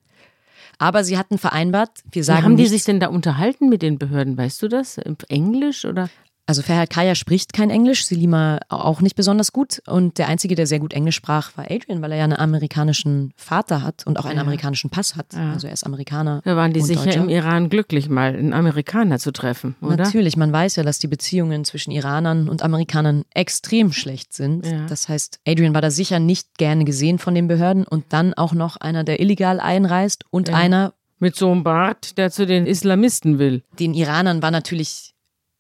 [0.78, 3.82] Aber sie hatten vereinbart, wir Wie sagen haben die nicht, sich denn da unterhalten mit
[3.82, 4.38] den Behörden?
[4.38, 5.00] Weißt du das?
[5.00, 6.12] Im Englisch oder?
[6.54, 9.82] Also Ferhat Kaya spricht kein Englisch, Selima auch nicht besonders gut.
[9.88, 13.34] Und der Einzige, der sehr gut Englisch sprach, war Adrian, weil er ja einen amerikanischen
[13.36, 14.42] Vater hat und auch einen Ja.
[14.44, 15.34] amerikanischen Pass hat.
[15.34, 15.54] Ja.
[15.54, 16.42] Also er ist Amerikaner.
[16.46, 17.22] Da waren die sicher Deutscher.
[17.24, 19.96] im Iran glücklich, mal einen Amerikaner zu treffen, oder?
[19.98, 24.68] Natürlich, man weiß ja, dass die Beziehungen zwischen Iranern und Amerikanern extrem schlecht sind.
[24.68, 24.86] Ja.
[24.86, 28.54] Das heißt, Adrian war da sicher nicht gerne gesehen von den Behörden und dann auch
[28.54, 33.40] noch einer, der illegal einreist und einer, Mit so einem Bart, der zu den Islamisten
[33.40, 33.64] will.
[33.80, 35.13] den Iranern war natürlich,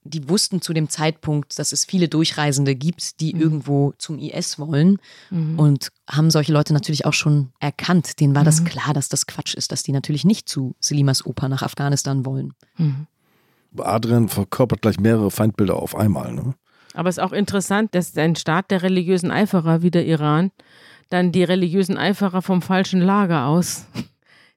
[0.03, 4.99] die wussten zu dem Zeitpunkt, dass es viele Durchreisende gibt, die irgendwo zum IS wollen
[5.57, 8.19] und haben solche Leute natürlich auch schon erkannt.
[8.19, 11.47] Denen war das klar, dass das Quatsch ist, dass die natürlich nicht zu Selimas Oper
[11.49, 12.53] nach Afghanistan wollen.
[13.77, 16.33] Adrian verkörpert gleich mehrere Feindbilder auf einmal.
[16.33, 16.53] Ne?
[16.93, 20.51] Aber es ist auch interessant, dass ein Staat der religiösen Eiferer wie der Iran
[21.09, 23.85] dann die religiösen Eiferer vom falschen Lager aus,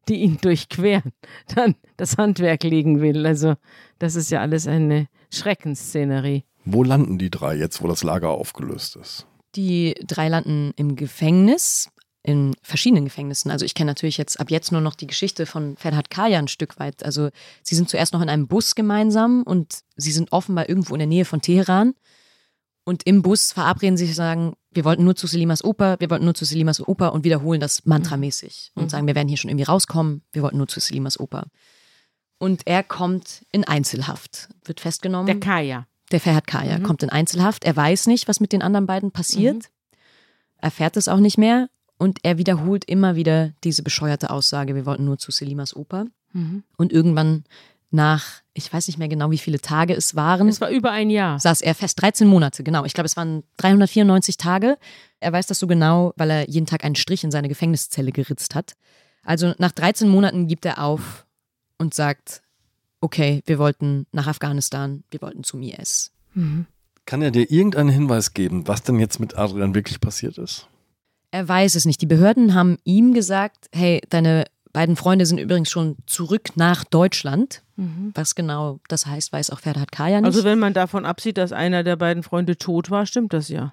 [0.08, 1.12] die ihn durchqueren,
[1.54, 3.26] dann das Handwerk legen will.
[3.26, 3.54] Also
[3.98, 6.44] das ist ja alles eine Schreckensszenerie.
[6.64, 9.26] Wo landen die drei jetzt, wo das Lager aufgelöst ist?
[9.54, 11.90] Die drei landen im Gefängnis,
[12.26, 13.52] in verschiedenen Gefängnissen.
[13.52, 16.48] Also ich kenne natürlich jetzt ab jetzt nur noch die Geschichte von Ferhat Kaya ein
[16.48, 17.04] Stück weit.
[17.04, 17.30] Also
[17.62, 21.06] sie sind zuerst noch in einem Bus gemeinsam und sie sind offenbar irgendwo in der
[21.06, 21.94] Nähe von Teheran.
[22.88, 26.24] Und im Bus verabreden sie sich sagen, wir wollten nur zu Selimas Oper, wir wollten
[26.24, 29.64] nur zu Selimas Oper und wiederholen das mantramäßig und sagen, wir werden hier schon irgendwie
[29.64, 31.48] rauskommen, wir wollten nur zu Selimas Oper.
[32.38, 35.26] Und er kommt in Einzelhaft, wird festgenommen.
[35.26, 35.88] Der Kaya.
[36.12, 37.64] Der Ferhat Kaya kommt in Einzelhaft.
[37.64, 39.70] Er weiß nicht, was mit den anderen beiden passiert.
[40.58, 41.68] Erfährt es auch nicht mehr.
[41.98, 46.06] Und er wiederholt immer wieder diese bescheuerte Aussage, wir wollten nur zu Selimas Oper.
[46.76, 47.44] Und irgendwann
[47.90, 51.10] nach, ich weiß nicht mehr genau, wie viele Tage es waren, Es war über ein
[51.10, 51.38] Jahr.
[51.38, 52.00] saß er fest.
[52.00, 52.84] 13 Monate, genau.
[52.84, 54.78] Ich glaube, es waren 394 Tage.
[55.20, 58.54] Er weiß das so genau, weil er jeden Tag einen Strich in seine Gefängniszelle geritzt
[58.54, 58.72] hat.
[59.22, 61.26] Also nach 13 Monaten gibt er auf
[61.78, 62.42] und sagt,
[63.00, 66.12] okay, wir wollten nach Afghanistan, wir wollten zum IS.
[67.04, 70.66] Kann er dir irgendeinen Hinweis geben, was denn jetzt mit Adrian wirklich passiert ist?
[71.30, 72.00] Er weiß es nicht.
[72.00, 74.44] Die Behörden haben ihm gesagt, hey, deine
[74.76, 77.62] beiden Freunde sind übrigens schon zurück nach Deutschland.
[78.14, 80.26] Was genau das heißt, weiß auch Ferhat Kaya nicht.
[80.26, 83.72] Also wenn man davon absieht, dass einer der beiden Freunde tot war, stimmt das ja.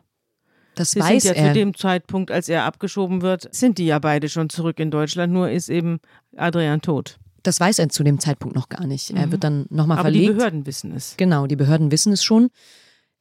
[0.76, 1.48] das Sie weiß sind ja er.
[1.50, 5.34] zu dem Zeitpunkt, als er abgeschoben wird, sind die ja beide schon zurück in Deutschland,
[5.34, 6.00] nur ist eben
[6.38, 7.18] Adrian tot.
[7.44, 9.12] das weiß er zu dem Zeitpunkt noch gar nicht.
[9.12, 10.38] Er wird dann nochmal Aber die verlegt.
[10.38, 11.16] Behörden wissen es.
[11.18, 12.50] Genau, die Behörden wissen es schon.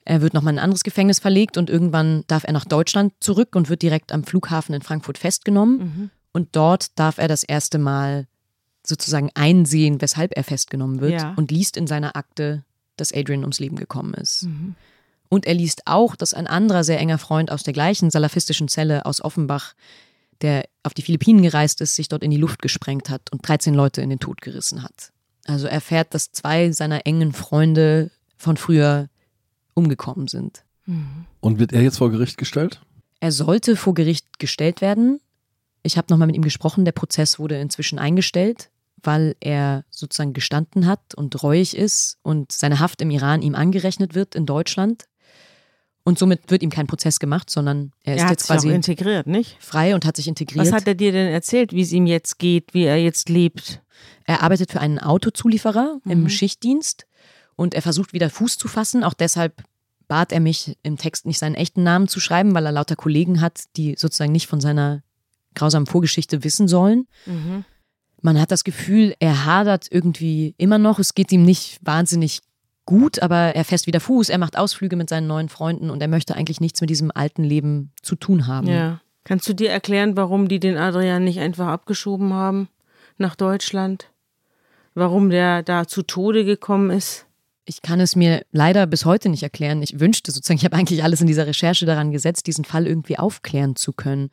[0.04, 3.54] Er wird nochmal in ein anderes Gefängnis verlegt und irgendwann darf er nach Deutschland zurück
[3.54, 6.10] und wird direkt am Flughafen in Frankfurt festgenommen.
[6.32, 8.26] Und dort darf er das erste Mal
[8.86, 11.34] sozusagen einsehen, weshalb er festgenommen wird Ja.
[11.36, 12.64] und liest in seiner Akte,
[12.96, 14.46] dass Adrian ums Leben gekommen ist.
[15.28, 19.06] Und er liest auch, dass ein anderer sehr enger Freund aus der gleichen salafistischen Zelle
[19.06, 19.74] aus Offenbach,
[20.40, 23.74] der auf die Philippinen gereist ist, sich dort in die Luft gesprengt hat und 13
[23.74, 25.12] Leute in den Tod gerissen hat.
[25.46, 29.08] Also er erfährt, dass zwei seiner engen Freunde von früher
[29.74, 30.64] umgekommen sind.
[31.40, 32.80] Und wird er jetzt vor Gericht gestellt?
[33.20, 35.20] Er sollte vor Gericht gestellt werden.
[35.82, 36.84] Ich habe nochmal mit ihm gesprochen.
[36.84, 38.70] Der Prozess wurde inzwischen eingestellt,
[39.02, 44.14] weil er sozusagen gestanden hat und reuig ist und seine Haft im Iran ihm angerechnet
[44.14, 45.04] wird in Deutschland.
[46.04, 49.28] Und somit wird ihm kein Prozess gemacht, sondern er ist Er hat jetzt quasi integriert,
[49.28, 49.56] nicht?
[49.60, 50.66] frei und hat sich integriert.
[50.66, 53.80] Was hat er dir denn erzählt, wie es ihm jetzt geht, wie er jetzt lebt?
[54.24, 57.06] Er arbeitet für einen Autozulieferer im Schichtdienst
[57.54, 59.04] und er versucht wieder Fuß zu fassen.
[59.04, 59.62] Auch deshalb
[60.08, 63.40] bat er mich, im Text nicht seinen echten Namen zu schreiben, weil er lauter Kollegen
[63.40, 65.02] hat, die sozusagen nicht von seiner
[65.54, 67.06] grausamen Vorgeschichte wissen sollen.
[68.20, 70.98] Man hat das Gefühl, er hadert irgendwie immer noch.
[70.98, 72.40] Es geht ihm nicht wahnsinnig
[72.84, 76.08] gut, aber er fässt wieder Fuß, er macht Ausflüge mit seinen neuen Freunden und er
[76.08, 78.66] möchte eigentlich nichts mit diesem alten Leben zu tun haben.
[78.66, 79.00] Ja.
[79.24, 82.68] Kannst du dir erklären, warum die den Adrian nicht einfach abgeschoben haben
[83.18, 84.10] nach Deutschland?
[84.94, 87.26] Warum der da zu Tode gekommen ist?
[87.64, 89.80] Ich kann es mir leider bis heute nicht erklären.
[89.82, 93.18] Ich wünschte sozusagen, ich habe eigentlich alles in dieser Recherche daran gesetzt, diesen Fall irgendwie
[93.18, 94.30] aufklären zu können.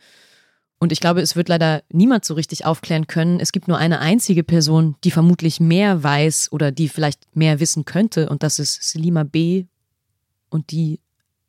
[0.80, 3.42] Und ich glaube, es wird leider niemand so richtig aufklären können.
[3.42, 7.84] Es gibt nur eine einzige Person, die vermutlich mehr weiß oder die vielleicht mehr wissen
[7.84, 8.30] könnte.
[8.30, 9.66] Und das ist Selima B.
[10.50, 11.02] Und die,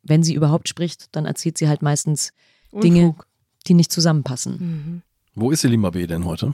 [0.02, 2.32] wenn sie überhaupt spricht, dann erzählt sie halt meistens
[2.72, 3.26] Dinge, Unfug.
[3.68, 5.02] die nicht zusammenpassen.
[5.36, 6.08] Wo ist Selima B.
[6.08, 6.52] denn heute?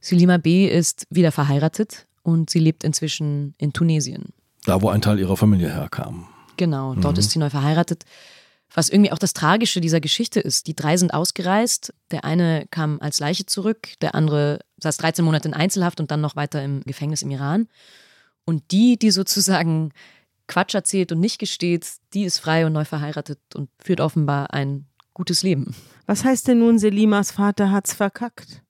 [0.00, 0.66] Selima B.
[0.66, 4.32] ist wieder verheiratet und sie lebt inzwischen in Tunesien.
[4.64, 6.26] Da, wo ein Teil ihrer Familie herkam.
[6.56, 8.04] Genau, dort ist sie neu verheiratet.
[8.74, 10.66] Was irgendwie auch das Tragische dieser Geschichte ist.
[10.66, 11.94] Die drei sind ausgereist.
[12.10, 16.20] Der eine kam als Leiche zurück, der andere saß 13 Monate in Einzelhaft und dann
[16.20, 17.68] noch weiter im Gefängnis im Iran.
[18.44, 19.92] Und die, die sozusagen
[20.46, 24.86] Quatsch erzählt und nicht gesteht, die ist frei und neu verheiratet und führt offenbar ein
[25.14, 25.74] gutes Leben.
[26.06, 28.62] Was heißt denn nun, Selimas Vater hat's verkackt?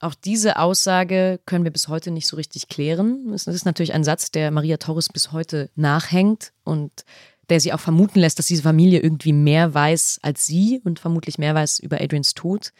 [0.00, 3.30] Auch diese Aussage können wir bis heute nicht so richtig klären.
[3.30, 7.04] Das ist natürlich ein Satz, der Maria Torres bis heute nachhängt und
[7.50, 11.38] der sie auch vermuten lässt, dass diese Familie irgendwie mehr weiß als sie und vermutlich
[11.38, 12.72] mehr weiß über Adrians Tod.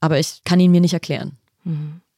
[0.00, 1.38] Aber ich kann ihn mir nicht erklären.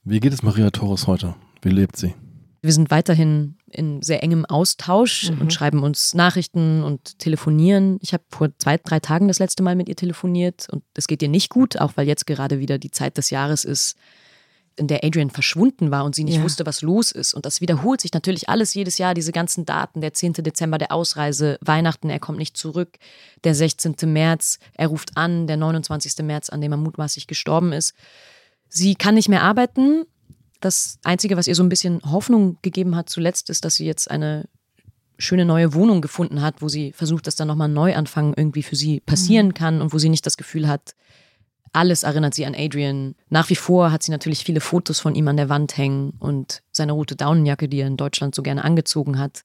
[0.04, 1.34] Wie geht es Maria Torres heute?
[1.62, 2.14] Wie lebt sie?
[2.60, 7.98] Wir sind weiterhin in sehr engem Austausch und schreiben uns Nachrichten und telefonieren.
[8.00, 11.22] Ich habe vor zwei, drei Tagen das letzte Mal mit ihr telefoniert und es geht
[11.22, 13.96] ihr nicht gut, auch weil jetzt gerade wieder die Zeit des Jahres ist,
[14.76, 16.42] in der Adrian verschwunden war und sie nicht Ja.
[16.42, 17.34] wusste, was los ist.
[17.34, 20.00] Und das wiederholt sich natürlich alles jedes Jahr, diese ganzen Daten.
[20.00, 20.34] Der 10.
[20.34, 22.98] Dezember der Ausreise, Weihnachten, er kommt nicht zurück.
[23.44, 23.96] Der 16.
[24.04, 26.24] März, er ruft an, der 29.
[26.24, 27.94] März, an dem er mutmaßlich gestorben ist.
[28.68, 30.04] Sie kann nicht mehr arbeiten.
[30.60, 34.10] Das Einzige, was ihr so ein bisschen Hoffnung gegeben hat zuletzt, ist, dass sie jetzt
[34.10, 34.48] eine
[35.18, 38.76] schöne neue Wohnung gefunden hat, wo sie versucht, dass dann nochmal ein Neuanfang irgendwie für
[38.76, 39.54] sie passieren mhm.
[39.54, 40.94] kann und wo sie nicht das Gefühl hat,
[41.72, 43.14] alles erinnert sie an Adrian.
[43.30, 46.62] Nach wie vor hat sie natürlich viele Fotos von ihm an der Wand hängen und
[46.70, 49.44] seine rote Daunenjacke, die er in Deutschland so gerne angezogen hat.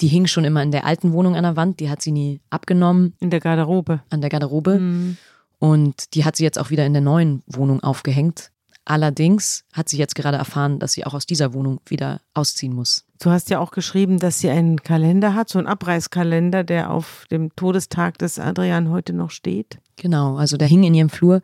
[0.00, 2.40] Die hing schon immer in der alten Wohnung an der Wand, die hat sie nie
[2.50, 3.14] abgenommen.
[3.20, 4.00] In der Garderobe.
[4.10, 4.78] An der Garderobe.
[4.78, 5.16] Mhm.
[5.58, 8.52] Und die hat sie jetzt auch wieder in der neuen Wohnung aufgehängt.
[8.88, 13.04] Allerdings hat sie jetzt gerade erfahren, dass sie auch aus dieser Wohnung wieder ausziehen muss.
[13.20, 17.26] Du hast ja auch geschrieben, dass sie einen Kalender hat, so einen Abreißkalender, der auf
[17.30, 19.78] dem Todestag des Adrian heute noch steht.
[19.96, 21.42] Genau, also der hing in ihrem Flur.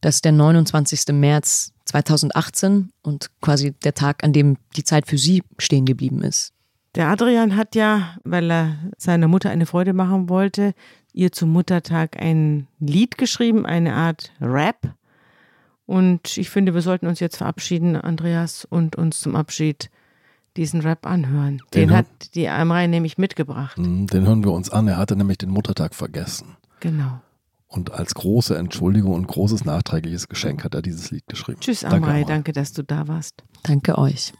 [0.00, 1.12] Das ist der 29.
[1.12, 6.54] März 2018 und quasi der Tag, an dem die Zeit für sie stehen geblieben ist.
[6.94, 10.72] Der Adrian hat ja, weil er seiner Mutter eine Freude machen wollte,
[11.12, 14.94] ihr zum Muttertag ein Lied geschrieben, eine Art Rap.
[15.86, 19.90] Und ich finde, wir sollten uns jetzt verabschieden, Andreas, und uns zum Abschied
[20.56, 21.62] diesen Rap anhören.
[21.74, 23.78] Den, den hat die Amrei nämlich mitgebracht.
[23.78, 24.88] Mhm, den hören wir uns an.
[24.88, 26.56] Er hatte nämlich den Muttertag vergessen.
[26.80, 27.20] Genau.
[27.68, 31.60] Und als große Entschuldigung und großes nachträgliches Geschenk hat er dieses Lied geschrieben.
[31.60, 31.98] Tschüss, Amrei.
[31.98, 32.24] Danke, Amrei.
[32.24, 33.44] Danke dass du da warst.
[33.62, 34.32] Danke euch.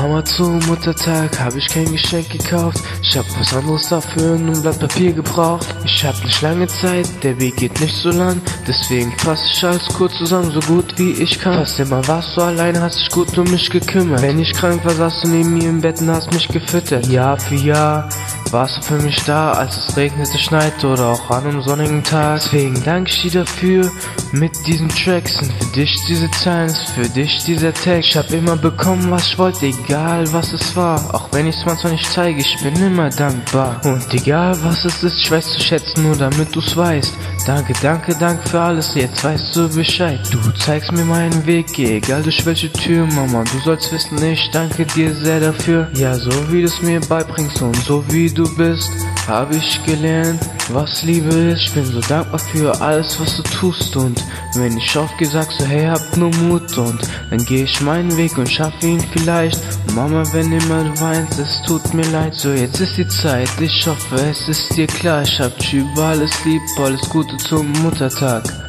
[0.00, 2.78] Mama zum Muttertag hab ich kein Geschenk gekauft.
[3.02, 5.66] Ich hab was anderes dafür in einem Blatt Papier gebraucht.
[5.84, 8.40] Ich hab nicht lange Zeit, der Weg geht nicht so lang.
[8.64, 11.54] Deswegen fass ich alles kurz zusammen, so gut wie ich kann.
[11.54, 14.22] Fast immer warst du alleine, hast dich gut um mich gekümmert.
[14.22, 17.08] Wenn ich krank war, saß du neben mir im Bett und hast mich gefüttert.
[17.08, 18.08] Jahr für Jahr
[18.52, 22.40] warst du für mich da, als es regnete, schneite oder auch an einem sonnigen Tag.
[22.42, 23.90] Deswegen danke ich dir dafür
[24.32, 25.38] mit diesen Tracks.
[25.38, 28.10] Sind für dich diese Zeilen, für dich dieser Text.
[28.10, 31.14] Ich hab immer bekommen, was ich wollte, egal was es war.
[31.14, 33.80] Auch wenn ich's manchmal nicht zeige, ich bin immer dankbar.
[33.84, 37.14] Und egal was es ist, ich weiß zu schätzen, nur damit du's weißt.
[37.46, 40.20] Danke, danke, danke für alles, jetzt weißt du Bescheid.
[40.30, 43.44] Du zeigst mir meinen Weg, egal durch welche Tür, Mama.
[43.44, 45.88] Du sollst wissen, ich danke dir sehr dafür.
[45.94, 48.90] Ja, so wie du's mir beibringst und so wie du bist,
[49.26, 51.62] hab ich gelernt, was Liebe ist.
[51.62, 53.96] Ich bin so dankbar für alles, was du tust.
[53.96, 54.22] Und
[54.54, 56.76] wenn ich aufgehe, sagst du, hey, hab nur Mut.
[56.78, 59.60] Und dann geh ich meinen Weg und schaffe ihn vielleicht.
[59.94, 62.34] Mama, wenn immer du weinst, es tut mir leid.
[62.34, 65.22] So, jetzt ist die Zeit, ich hoffe, es ist dir klar.
[65.22, 68.67] Ich hab dich über alles lieb, alles Gute zum Muttertag.